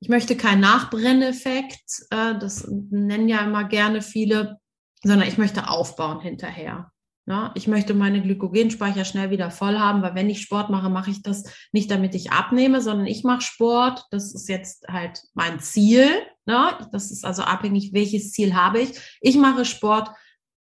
ich 0.00 0.08
möchte 0.08 0.36
keinen 0.36 0.60
Nachbrenneffekt, 0.60 2.06
äh, 2.10 2.38
das 2.38 2.66
nennen 2.68 3.28
ja 3.28 3.40
immer 3.40 3.64
gerne 3.64 4.02
viele, 4.02 4.60
sondern 5.02 5.26
ich 5.26 5.36
möchte 5.36 5.68
aufbauen 5.68 6.20
hinterher. 6.20 6.92
Ne? 7.28 7.50
Ich 7.54 7.68
möchte 7.68 7.92
meine 7.92 8.22
Glykogenspeicher 8.22 9.04
schnell 9.04 9.28
wieder 9.28 9.50
voll 9.50 9.78
haben, 9.78 10.00
weil 10.00 10.14
wenn 10.14 10.30
ich 10.30 10.40
Sport 10.40 10.70
mache, 10.70 10.88
mache 10.88 11.10
ich 11.10 11.22
das 11.22 11.44
nicht, 11.72 11.90
damit 11.90 12.14
ich 12.14 12.32
abnehme, 12.32 12.80
sondern 12.80 13.06
ich 13.06 13.22
mache 13.22 13.42
Sport. 13.42 14.06
Das 14.10 14.32
ist 14.32 14.48
jetzt 14.48 14.88
halt 14.88 15.22
mein 15.34 15.60
Ziel. 15.60 16.08
Ne? 16.46 16.88
Das 16.90 17.10
ist 17.10 17.26
also 17.26 17.42
abhängig, 17.42 17.92
welches 17.92 18.32
Ziel 18.32 18.54
habe 18.54 18.80
ich. 18.80 18.98
Ich 19.20 19.36
mache 19.36 19.66
Sport, 19.66 20.08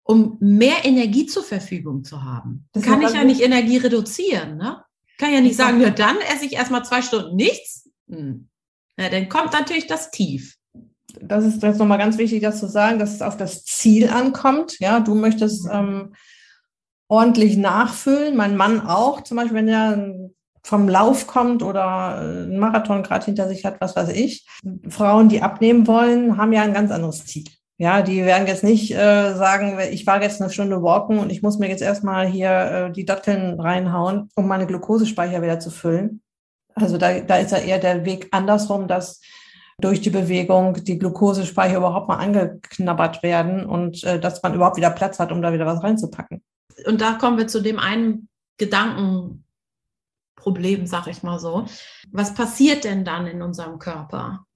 um 0.04 0.36
mehr 0.38 0.84
Energie 0.84 1.26
zur 1.26 1.42
Verfügung 1.42 2.04
zu 2.04 2.22
haben. 2.22 2.68
Das 2.70 2.84
kann 2.84 3.02
ich 3.02 3.12
ja 3.12 3.24
nicht 3.24 3.40
Energie 3.40 3.78
reduzieren. 3.78 4.56
Ne? 4.56 4.84
Kann 5.18 5.34
ja 5.34 5.40
nicht 5.40 5.56
sagen, 5.56 5.80
ja, 5.80 5.90
dann 5.90 6.18
esse 6.32 6.46
ich 6.46 6.52
erstmal 6.52 6.84
zwei 6.84 7.02
Stunden 7.02 7.34
nichts. 7.34 7.90
Hm. 8.08 8.48
Ja, 8.96 9.08
dann 9.08 9.28
kommt 9.28 9.52
natürlich 9.52 9.88
das 9.88 10.12
Tief. 10.12 10.56
Das 11.20 11.44
ist 11.44 11.60
jetzt 11.60 11.78
nochmal 11.78 11.98
ganz 11.98 12.18
wichtig, 12.18 12.40
das 12.40 12.60
zu 12.60 12.68
sagen, 12.68 13.00
dass 13.00 13.12
es 13.12 13.20
auf 13.20 13.36
das 13.36 13.64
Ziel 13.64 14.08
ankommt. 14.10 14.78
Ja, 14.78 15.00
du 15.00 15.16
möchtest 15.16 15.66
ähm, 15.68 16.14
ordentlich 17.12 17.58
nachfüllen. 17.58 18.36
Mein 18.36 18.56
Mann 18.56 18.80
auch, 18.80 19.20
zum 19.20 19.36
Beispiel, 19.36 19.56
wenn 19.56 19.68
er 19.68 20.30
vom 20.64 20.88
Lauf 20.88 21.26
kommt 21.26 21.62
oder 21.62 22.16
einen 22.16 22.58
Marathon 22.58 23.02
gerade 23.02 23.26
hinter 23.26 23.48
sich 23.48 23.66
hat, 23.66 23.82
was 23.82 23.94
weiß 23.94 24.08
ich. 24.08 24.46
Frauen, 24.88 25.28
die 25.28 25.42
abnehmen 25.42 25.86
wollen, 25.86 26.38
haben 26.38 26.54
ja 26.54 26.62
ein 26.62 26.72
ganz 26.72 26.90
anderes 26.90 27.26
Ziel. 27.26 27.44
Ja, 27.76 28.00
die 28.00 28.24
werden 28.24 28.46
jetzt 28.46 28.64
nicht 28.64 28.92
äh, 28.92 29.34
sagen, 29.34 29.78
ich 29.90 30.06
war 30.06 30.22
jetzt 30.22 30.40
eine 30.40 30.50
Stunde 30.50 30.82
walken 30.82 31.18
und 31.18 31.30
ich 31.30 31.42
muss 31.42 31.58
mir 31.58 31.68
jetzt 31.68 31.82
erstmal 31.82 32.26
hier 32.26 32.50
äh, 32.50 32.92
die 32.92 33.04
Datteln 33.04 33.60
reinhauen, 33.60 34.30
um 34.34 34.48
meine 34.48 34.66
Glukosespeicher 34.66 35.42
wieder 35.42 35.60
zu 35.60 35.70
füllen. 35.70 36.22
Also 36.74 36.96
da, 36.96 37.20
da 37.20 37.36
ist 37.36 37.50
ja 37.50 37.58
eher 37.58 37.78
der 37.78 38.06
Weg 38.06 38.28
andersrum, 38.30 38.88
dass 38.88 39.20
durch 39.78 40.00
die 40.00 40.10
Bewegung 40.10 40.82
die 40.84 40.98
Glukosespeicher 40.98 41.76
überhaupt 41.76 42.08
mal 42.08 42.16
angeknabbert 42.16 43.22
werden 43.22 43.66
und 43.66 44.02
äh, 44.04 44.18
dass 44.18 44.42
man 44.42 44.54
überhaupt 44.54 44.78
wieder 44.78 44.90
Platz 44.90 45.18
hat, 45.18 45.30
um 45.30 45.42
da 45.42 45.52
wieder 45.52 45.66
was 45.66 45.82
reinzupacken. 45.82 46.42
Und 46.86 47.00
da 47.00 47.14
kommen 47.14 47.38
wir 47.38 47.48
zu 47.48 47.60
dem 47.60 47.78
einen 47.78 48.28
Gedankenproblem, 48.58 50.86
sag 50.86 51.06
ich 51.06 51.22
mal 51.22 51.38
so. 51.38 51.66
Was 52.10 52.34
passiert 52.34 52.84
denn 52.84 53.04
dann 53.04 53.26
in 53.26 53.42
unserem 53.42 53.78
Körper? 53.78 54.46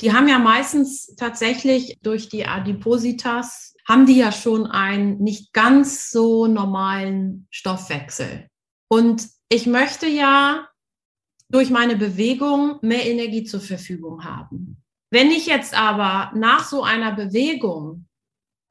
Die 0.00 0.12
haben 0.12 0.28
ja 0.28 0.38
meistens 0.38 1.14
tatsächlich 1.16 1.98
durch 2.02 2.28
die 2.28 2.46
Adipositas, 2.46 3.74
haben 3.86 4.06
die 4.06 4.16
ja 4.16 4.32
schon 4.32 4.66
einen 4.66 5.18
nicht 5.18 5.52
ganz 5.52 6.10
so 6.10 6.46
normalen 6.46 7.46
Stoffwechsel. 7.50 8.48
Und 8.88 9.28
ich 9.48 9.66
möchte 9.66 10.06
ja 10.06 10.68
durch 11.50 11.68
meine 11.68 11.96
Bewegung 11.96 12.78
mehr 12.80 13.04
Energie 13.04 13.44
zur 13.44 13.60
Verfügung 13.60 14.24
haben. 14.24 14.82
Wenn 15.10 15.30
ich 15.30 15.44
jetzt 15.44 15.74
aber 15.74 16.32
nach 16.34 16.64
so 16.64 16.82
einer 16.82 17.12
Bewegung, 17.12 18.06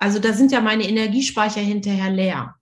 also 0.01 0.17
da 0.17 0.33
sind 0.33 0.51
ja 0.51 0.61
meine 0.61 0.87
Energiespeicher 0.87 1.61
hinterher 1.61 2.09
leer. 2.09 2.55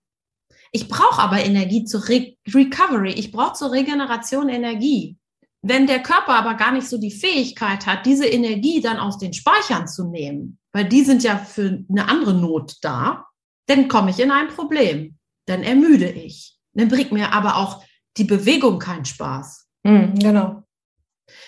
Ich 0.74 0.90
brauche 0.90 1.22
aber 1.22 1.44
Energie 1.44 1.86
zur 1.86 2.08
Re 2.10 2.36
Recovery. 2.54 3.14
Ich 3.14 3.32
brauche 3.32 3.54
zur 3.54 3.72
Regeneration 3.72 4.50
Energie. 4.50 5.18
Wenn 5.62 5.88
der 5.88 6.04
Körper 6.04 6.36
aber 6.36 6.56
gar 6.56 6.74
nicht 6.74 6.88
so 6.88 6.98
die 6.98 7.12
Fähigkeit 7.12 7.86
hat, 7.86 8.06
diese 8.06 8.28
Energie 8.28 8.82
dann 8.82 8.98
aus 8.98 9.18
den 9.18 9.34
Speichern 9.34 9.88
zu 9.88 10.10
nehmen, 10.10 10.60
weil 10.74 10.90
die 10.90 11.04
sind 11.04 11.24
ja 11.24 11.38
für 11.38 11.84
eine 11.90 12.10
andere 12.10 12.34
Not 12.34 12.76
da, 12.82 13.26
dann 13.68 13.88
komme 13.88 14.12
ich 14.12 14.20
in 14.20 14.32
ein 14.32 14.50
Problem. 14.50 15.18
Dann 15.46 15.64
ermüde 15.64 16.10
ich. 16.10 16.58
Dann 16.74 16.90
bringt 16.90 17.14
mir 17.14 17.32
aber 17.32 17.56
auch 17.56 17.84
die 18.18 18.26
Bewegung 18.26 18.80
keinen 18.80 19.06
Spaß. 19.06 19.66
Mhm, 19.84 20.20
genau. 20.20 20.64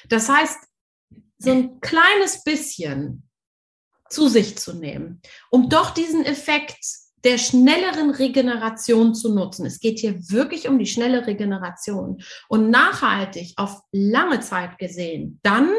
Das 0.07 0.29
heißt, 0.29 0.57
so 1.37 1.51
ein 1.51 1.81
kleines 1.81 2.43
bisschen 2.43 3.27
zu 4.11 4.27
sich 4.27 4.57
zu 4.57 4.73
nehmen, 4.73 5.21
um 5.49 5.69
doch 5.69 5.91
diesen 5.91 6.25
Effekt 6.25 6.77
der 7.23 7.37
schnelleren 7.37 8.09
Regeneration 8.09 9.13
zu 9.13 9.33
nutzen. 9.33 9.65
Es 9.65 9.79
geht 9.79 9.99
hier 9.99 10.15
wirklich 10.29 10.67
um 10.67 10.79
die 10.79 10.87
schnelle 10.87 11.27
Regeneration 11.27 12.21
und 12.49 12.69
nachhaltig 12.69 13.53
auf 13.57 13.81
lange 13.91 14.39
Zeit 14.39 14.77
gesehen, 14.79 15.39
dann 15.43 15.69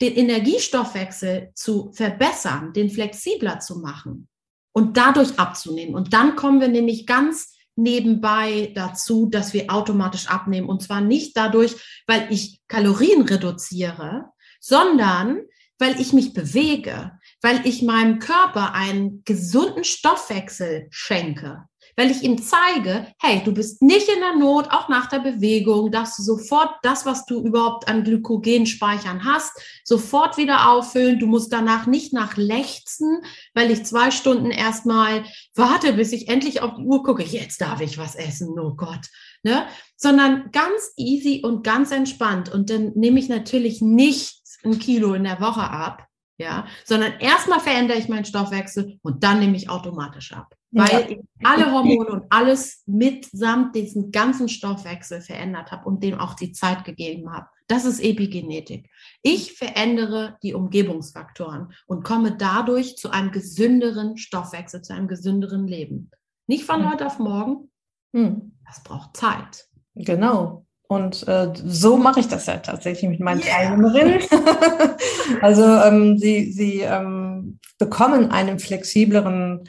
den 0.00 0.14
Energiestoffwechsel 0.14 1.50
zu 1.54 1.92
verbessern, 1.92 2.72
den 2.72 2.90
flexibler 2.90 3.60
zu 3.60 3.80
machen 3.80 4.28
und 4.72 4.96
dadurch 4.96 5.38
abzunehmen. 5.38 5.94
Und 5.94 6.12
dann 6.12 6.36
kommen 6.36 6.60
wir 6.60 6.68
nämlich 6.68 7.06
ganz 7.06 7.54
nebenbei 7.76 8.72
dazu, 8.74 9.26
dass 9.26 9.52
wir 9.52 9.72
automatisch 9.72 10.28
abnehmen. 10.28 10.68
Und 10.68 10.82
zwar 10.82 11.00
nicht 11.00 11.36
dadurch, 11.36 12.02
weil 12.06 12.26
ich 12.30 12.60
Kalorien 12.68 13.22
reduziere, 13.22 14.26
sondern 14.60 15.42
weil 15.78 16.00
ich 16.00 16.12
mich 16.12 16.32
bewege, 16.32 17.12
weil 17.42 17.66
ich 17.66 17.82
meinem 17.82 18.20
Körper 18.20 18.72
einen 18.72 19.22
gesunden 19.24 19.84
Stoffwechsel 19.84 20.86
schenke, 20.90 21.64
weil 21.96 22.10
ich 22.10 22.22
ihm 22.22 22.40
zeige, 22.40 23.08
hey, 23.20 23.42
du 23.44 23.52
bist 23.52 23.82
nicht 23.82 24.08
in 24.08 24.20
der 24.20 24.36
Not, 24.36 24.70
auch 24.70 24.88
nach 24.88 25.08
der 25.08 25.18
Bewegung, 25.18 25.90
dass 25.90 26.16
du 26.16 26.22
sofort 26.22 26.70
das, 26.82 27.04
was 27.04 27.26
du 27.26 27.42
überhaupt 27.42 27.88
an 27.88 28.04
Glykogen 28.04 28.66
speichern 28.66 29.24
hast, 29.24 29.52
sofort 29.84 30.36
wieder 30.36 30.70
auffüllen. 30.70 31.18
Du 31.18 31.26
musst 31.26 31.52
danach 31.52 31.86
nicht 31.86 32.12
nach 32.12 32.36
lechzen, 32.36 33.22
weil 33.54 33.70
ich 33.70 33.84
zwei 33.84 34.10
Stunden 34.10 34.50
erstmal 34.50 35.24
warte, 35.54 35.92
bis 35.92 36.12
ich 36.12 36.28
endlich 36.28 36.62
auf 36.62 36.76
die 36.76 36.84
Uhr 36.84 37.02
gucke. 37.02 37.24
Jetzt 37.24 37.60
darf 37.60 37.80
ich 37.80 37.98
was 37.98 38.14
essen, 38.14 38.58
oh 38.58 38.74
Gott. 38.74 39.08
Ne? 39.42 39.66
Sondern 39.96 40.50
ganz 40.52 40.92
easy 40.96 41.42
und 41.44 41.64
ganz 41.64 41.90
entspannt. 41.90 42.48
Und 42.48 42.70
dann 42.70 42.92
nehme 42.94 43.18
ich 43.18 43.28
natürlich 43.28 43.82
nicht 43.82 44.40
ein 44.64 44.78
Kilo 44.78 45.14
in 45.14 45.24
der 45.24 45.40
Woche 45.40 45.68
ab, 45.68 46.06
ja, 46.42 46.66
sondern 46.84 47.12
erstmal 47.20 47.60
verändere 47.60 47.98
ich 47.98 48.08
meinen 48.08 48.24
Stoffwechsel 48.24 48.98
und 49.02 49.22
dann 49.22 49.38
nehme 49.38 49.56
ich 49.56 49.70
automatisch 49.70 50.32
ab, 50.32 50.54
weil 50.70 51.12
ich 51.12 51.20
alle 51.44 51.72
Hormone 51.72 52.10
und 52.10 52.24
alles 52.30 52.82
mitsamt 52.86 53.74
diesen 53.76 54.10
ganzen 54.10 54.48
Stoffwechsel 54.48 55.20
verändert 55.20 55.70
habe 55.70 55.88
und 55.88 56.02
dem 56.02 56.18
auch 56.18 56.34
die 56.34 56.52
Zeit 56.52 56.84
gegeben 56.84 57.32
habe. 57.32 57.46
Das 57.68 57.84
ist 57.84 58.00
Epigenetik. 58.00 58.90
Ich 59.22 59.54
verändere 59.54 60.36
die 60.42 60.52
Umgebungsfaktoren 60.52 61.72
und 61.86 62.04
komme 62.04 62.36
dadurch 62.36 62.96
zu 62.96 63.10
einem 63.10 63.30
gesünderen 63.30 64.18
Stoffwechsel, 64.18 64.82
zu 64.82 64.92
einem 64.92 65.08
gesünderen 65.08 65.66
Leben. 65.66 66.10
Nicht 66.46 66.64
von 66.64 66.82
hm. 66.82 66.90
heute 66.90 67.06
auf 67.06 67.18
morgen. 67.18 67.70
Hm. 68.14 68.58
Das 68.66 68.82
braucht 68.82 69.16
Zeit. 69.16 69.68
Genau. 69.94 70.61
Und 70.92 71.26
äh, 71.26 71.48
so 71.64 71.96
mache 71.96 72.20
ich 72.20 72.28
das 72.28 72.46
ja 72.46 72.58
tatsächlich 72.58 73.08
mit 73.08 73.20
meinen 73.20 73.40
yeah. 73.40 73.56
Teilnehmerinnen. 73.56 74.20
also 75.40 75.64
ähm, 75.64 76.18
sie, 76.18 76.52
sie 76.52 76.80
ähm, 76.80 77.58
bekommen 77.78 78.30
einen 78.30 78.58
flexibleren 78.58 79.68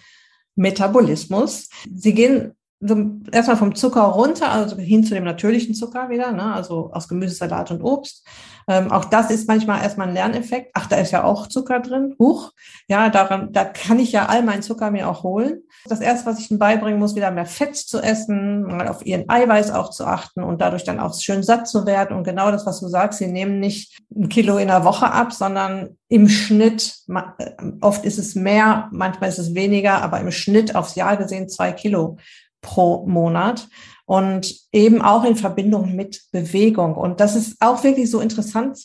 Metabolismus. 0.56 1.70
Sie 1.96 2.14
gehen 2.14 2.54
so 2.86 2.98
erstmal 3.32 3.58
vom 3.58 3.76
Zucker 3.76 4.04
runter, 4.04 4.52
also 4.52 4.78
hin 4.78 5.04
zu 5.04 5.14
dem 5.14 5.24
natürlichen 5.24 5.74
Zucker 5.74 6.10
wieder, 6.10 6.32
ne? 6.32 6.54
also 6.54 6.92
aus 6.92 7.08
Gemüse, 7.08 7.36
Salat 7.36 7.72
und 7.72 7.82
Obst. 7.82 8.26
Ähm, 8.68 8.92
auch 8.92 9.06
das 9.06 9.30
ist 9.30 9.48
manchmal 9.48 9.82
erstmal 9.82 10.08
ein 10.08 10.14
Lerneffekt. 10.14 10.72
Ach, 10.74 10.88
da 10.88 10.98
ist 10.98 11.12
ja 11.12 11.24
auch 11.24 11.48
Zucker 11.48 11.80
drin. 11.80 12.16
Huch. 12.20 12.52
Ja, 12.88 13.10
daran, 13.10 13.52
da 13.52 13.66
kann 13.66 14.00
ich 14.00 14.12
ja 14.12 14.28
all 14.28 14.44
meinen 14.44 14.62
Zucker 14.62 14.92
mir 14.92 15.10
auch 15.10 15.24
holen. 15.24 15.64
Das 15.86 16.00
erste, 16.00 16.26
was 16.26 16.40
ich 16.40 16.50
ihnen 16.50 16.60
beibringen 16.60 17.00
muss, 17.00 17.16
wieder 17.16 17.32
mehr 17.32 17.46
Fett 17.46 17.76
zu 17.76 18.00
essen, 18.00 18.64
mal 18.64 18.88
auf 18.88 19.06
ihren 19.06 19.30
Eiweiß 19.30 19.72
auch 19.72 19.90
zu 19.90 20.06
achten 20.06 20.44
und 20.44 20.62
dadurch 20.62 20.84
dann 20.84 21.00
auch 21.00 21.14
schön 21.20 21.44
satt 21.44 21.68
zu 21.68 21.86
werden. 21.86 22.16
Und 22.16 22.24
genau 22.24 22.52
das, 22.52 22.66
was 22.66 22.80
du 22.80 22.88
sagst, 22.88 23.20
sie 23.20 23.28
nehmen 23.28 23.60
nicht 23.60 24.00
ein 24.16 24.30
Kilo 24.30 24.58
in 24.58 24.68
der 24.68 24.86
Woche 24.86 25.12
ab, 25.12 25.34
sondern 25.34 25.98
im 26.08 26.30
Schnitt, 26.30 26.96
äh, 27.10 27.52
oft 27.82 28.06
ist 28.06 28.20
es 28.20 28.36
mehr, 28.36 28.88
manchmal 28.92 29.30
ist 29.30 29.40
es 29.40 29.56
weniger, 29.56 30.02
aber 30.02 30.20
im 30.20 30.32
Schnitt 30.32 30.76
aufs 30.76 30.96
Jahr 30.96 31.18
gesehen 31.18 31.50
zwei 31.50 31.72
Kilo 31.72 32.18
pro 32.64 33.06
Monat 33.06 33.68
und 34.06 34.56
eben 34.72 35.04
auch 35.04 35.24
in 35.24 35.36
Verbindung 35.36 35.96
mit 35.96 36.24
Bewegung. 36.32 36.96
Und 36.96 37.20
das 37.20 37.36
ist 37.36 37.58
auch 37.62 37.84
wirklich 37.84 38.10
so 38.10 38.20
interessant 38.20 38.80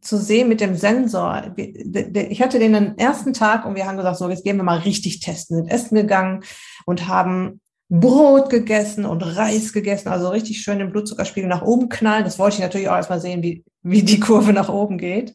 zu 0.00 0.16
sehen 0.16 0.48
mit 0.48 0.60
dem 0.60 0.76
Sensor. 0.76 1.54
Ich 1.56 2.40
hatte 2.40 2.58
den, 2.58 2.98
ersten 2.98 3.34
Tag 3.34 3.66
und 3.66 3.74
wir 3.74 3.86
haben 3.86 3.96
gesagt, 3.96 4.16
so, 4.16 4.30
jetzt 4.30 4.44
gehen 4.44 4.56
wir 4.56 4.62
mal 4.62 4.78
richtig 4.78 5.20
testen, 5.20 5.56
sind 5.56 5.68
essen 5.68 5.96
gegangen 5.96 6.44
und 6.86 7.08
haben 7.08 7.60
Brot 7.88 8.48
gegessen 8.48 9.04
und 9.04 9.20
Reis 9.20 9.72
gegessen, 9.72 10.08
also 10.08 10.30
richtig 10.30 10.62
schön 10.62 10.78
den 10.78 10.92
Blutzuckerspiegel 10.92 11.48
nach 11.48 11.62
oben 11.62 11.90
knallen. 11.90 12.24
Das 12.24 12.38
wollte 12.38 12.56
ich 12.56 12.62
natürlich 12.62 12.88
auch 12.88 12.96
erstmal 12.96 13.20
sehen, 13.20 13.42
wie, 13.42 13.64
wie 13.82 14.02
die 14.02 14.18
Kurve 14.20 14.52
nach 14.54 14.70
oben 14.70 14.96
geht. 14.96 15.34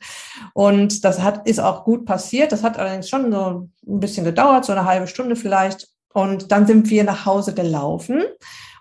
Und 0.53 1.03
das 1.03 1.22
hat, 1.22 1.47
ist 1.47 1.59
auch 1.59 1.84
gut 1.84 2.05
passiert. 2.05 2.51
Das 2.51 2.63
hat 2.63 2.80
allerdings 2.80 3.09
schon 3.09 3.32
so 3.32 3.70
ein 3.86 3.99
bisschen 3.99 4.26
gedauert, 4.26 4.65
so 4.65 4.72
eine 4.72 4.86
halbe 4.86 5.07
Stunde 5.07 5.36
vielleicht. 5.36 5.88
Und 6.18 6.51
dann 6.51 6.65
sind 6.65 6.89
wir 6.89 7.03
nach 7.03 7.28
Hause 7.28 7.53
gelaufen 7.53 8.24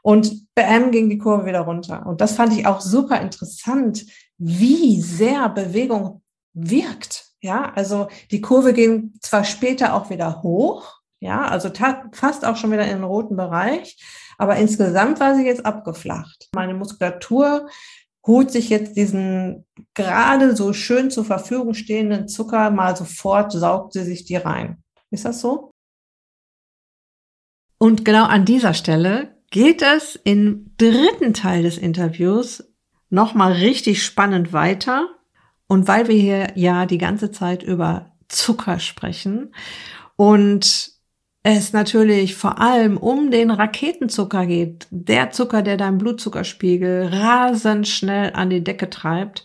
und 0.00 0.54
BM 0.54 0.90
ging 0.90 1.10
die 1.10 1.18
Kurve 1.18 1.44
wieder 1.44 1.60
runter. 1.60 2.06
Und 2.06 2.22
das 2.22 2.32
fand 2.32 2.54
ich 2.54 2.66
auch 2.66 2.80
super 2.80 3.20
interessant, 3.20 4.06
wie 4.38 5.02
sehr 5.02 5.50
Bewegung 5.50 6.22
wirkt. 6.54 7.26
Ja, 7.42 7.72
also 7.74 8.08
die 8.30 8.40
Kurve 8.40 8.72
ging 8.72 9.12
zwar 9.20 9.44
später 9.44 9.92
auch 9.92 10.08
wieder 10.08 10.42
hoch, 10.42 10.94
ja, 11.20 11.46
also 11.46 11.70
fast 12.12 12.46
auch 12.46 12.56
schon 12.56 12.72
wieder 12.72 12.84
in 12.84 12.96
den 12.96 13.04
roten 13.04 13.36
Bereich, 13.36 13.98
aber 14.38 14.56
insgesamt 14.56 15.20
war 15.20 15.34
sie 15.34 15.44
jetzt 15.44 15.66
abgeflacht. 15.66 16.48
Meine 16.54 16.72
Muskulatur 16.72 17.68
holt 18.26 18.50
sich 18.50 18.70
jetzt 18.70 18.96
diesen 18.96 19.66
gerade 19.92 20.56
so 20.56 20.72
schön 20.72 21.10
zur 21.10 21.26
Verfügung 21.26 21.74
stehenden 21.74 22.28
Zucker 22.28 22.70
mal 22.70 22.96
sofort, 22.96 23.52
saugt 23.52 23.92
sie 23.92 24.04
sich 24.04 24.24
die 24.24 24.36
rein. 24.36 24.82
Ist 25.10 25.26
das 25.26 25.42
so? 25.42 25.70
Und 27.78 28.04
genau 28.04 28.24
an 28.24 28.44
dieser 28.44 28.74
Stelle 28.74 29.36
geht 29.50 29.82
es 29.82 30.16
im 30.16 30.72
dritten 30.78 31.34
Teil 31.34 31.62
des 31.62 31.78
Interviews 31.78 32.64
nochmal 33.10 33.52
richtig 33.52 34.02
spannend 34.02 34.52
weiter. 34.52 35.08
Und 35.66 35.88
weil 35.88 36.08
wir 36.08 36.16
hier 36.16 36.52
ja 36.54 36.86
die 36.86 36.98
ganze 36.98 37.30
Zeit 37.30 37.62
über 37.62 38.12
Zucker 38.28 38.78
sprechen 38.78 39.52
und 40.16 40.96
es 41.42 41.72
natürlich 41.72 42.34
vor 42.34 42.60
allem 42.60 42.96
um 42.96 43.30
den 43.30 43.52
Raketenzucker 43.52 44.46
geht, 44.46 44.88
der 44.90 45.30
Zucker, 45.30 45.62
der 45.62 45.76
deinen 45.76 45.98
Blutzuckerspiegel 45.98 47.08
rasend 47.12 47.86
schnell 47.86 48.32
an 48.34 48.50
die 48.50 48.64
Decke 48.64 48.90
treibt, 48.90 49.44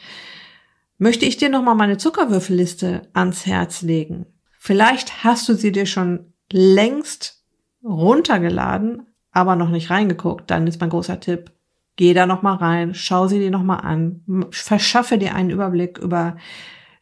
möchte 0.98 1.26
ich 1.26 1.38
dir 1.38 1.50
nochmal 1.50 1.76
meine 1.76 1.98
Zuckerwürfelliste 1.98 3.04
ans 3.14 3.46
Herz 3.46 3.84
legen. 3.84 4.26
Vielleicht 4.58 5.24
hast 5.24 5.48
du 5.48 5.54
sie 5.54 5.72
dir 5.72 5.86
schon 5.86 6.34
längst 6.52 7.41
runtergeladen, 7.84 9.08
aber 9.32 9.56
noch 9.56 9.70
nicht 9.70 9.90
reingeguckt, 9.90 10.52
dann 10.52 10.68
ist 10.68 10.80
mein 10.80 10.90
großer 10.90 11.20
Tipp, 11.20 11.52
geh 11.96 12.14
da 12.14 12.26
noch 12.26 12.42
mal 12.42 12.56
rein, 12.56 12.94
schau 12.94 13.28
sie 13.28 13.40
dir 13.40 13.52
noch 13.52 13.64
mal 13.64 13.78
an, 13.78 14.48
verschaffe 14.52 15.18
dir 15.18 15.36
einen 15.36 15.50
Überblick 15.50 15.98
über 15.98 16.38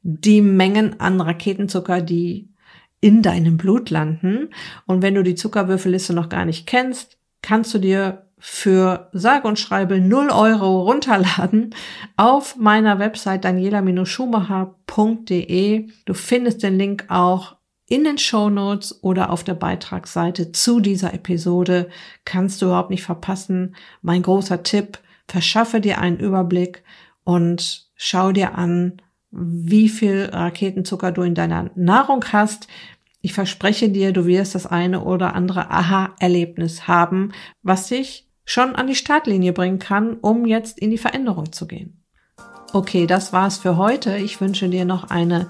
die 0.02 0.42
Mengen 0.42 1.00
an 1.00 1.22
Raketenzucker, 1.22 2.02
die 2.02 2.50
in 3.02 3.22
deinem 3.22 3.56
Blut 3.58 3.90
landen. 3.90 4.50
Und 4.86 5.02
wenn 5.02 5.16
du 5.16 5.24
die 5.24 5.36
Zuckerwürfelliste 5.36 6.14
noch 6.14 6.30
gar 6.30 6.46
nicht 6.46 6.68
kennst, 6.68 7.18
kannst 7.42 7.74
du 7.74 7.80
dir 7.80 8.28
für 8.38 9.10
sage 9.12 9.48
und 9.48 9.58
schreibe 9.60 10.00
0 10.00 10.30
Euro 10.30 10.84
runterladen 10.84 11.76
auf 12.16 12.56
meiner 12.56 13.00
Website 13.00 13.44
daniela-schumacher.de. 13.44 15.90
Du 16.06 16.14
findest 16.14 16.64
den 16.64 16.78
Link 16.78 17.06
auch 17.10 17.58
in 17.90 18.04
den 18.04 18.18
Show 18.18 18.50
Notes 18.50 19.04
oder 19.04 19.32
auf 19.32 19.44
der 19.44 19.56
Beitragsseite 19.56 20.52
zu 20.52 20.80
dieser 20.80 21.14
Episode 21.14 21.90
kannst 22.24 22.62
du 22.62 22.68
überhaupt 22.68 22.92
nicht 22.92 23.04
verpassen. 23.04 23.76
Mein 24.02 24.22
großer 24.22 24.64
Tipp, 24.64 25.00
verschaffe 25.28 25.82
dir 25.82 26.00
einen 26.00 26.18
Überblick 26.18 26.84
und 27.24 27.88
schau 27.96 28.32
dir 28.32 28.56
an, 28.56 29.02
wie 29.32 29.90
viel 29.90 30.30
Raketenzucker 30.32 31.12
du 31.12 31.22
in 31.22 31.36
deiner 31.36 31.70
Nahrung 31.76 32.26
hast. 32.32 32.68
Ich 33.22 33.34
verspreche 33.34 33.90
dir, 33.90 34.12
du 34.14 34.26
wirst 34.26 34.56
das 34.56 34.66
eine 34.66 35.04
oder 35.04 35.36
andere 35.36 35.70
Aha-Erlebnis 35.70 36.88
haben, 36.88 37.32
was 37.62 37.90
dich 37.90 38.28
schon 38.46 38.76
an 38.76 38.88
die 38.88 38.96
Startlinie 38.96 39.54
bringen 39.54 39.78
kann, 39.78 40.14
um 40.22 40.46
jetzt 40.46 40.80
in 40.80 40.90
die 40.90 40.98
Veränderung 40.98 41.52
zu 41.52 41.68
gehen. 41.68 42.04
Okay, 42.72 43.08
das 43.08 43.34
war's 43.34 43.58
für 43.58 43.78
heute. 43.78 44.18
Ich 44.18 44.42
wünsche 44.42 44.70
dir 44.70 44.86
noch 44.86 45.10
eine 45.10 45.50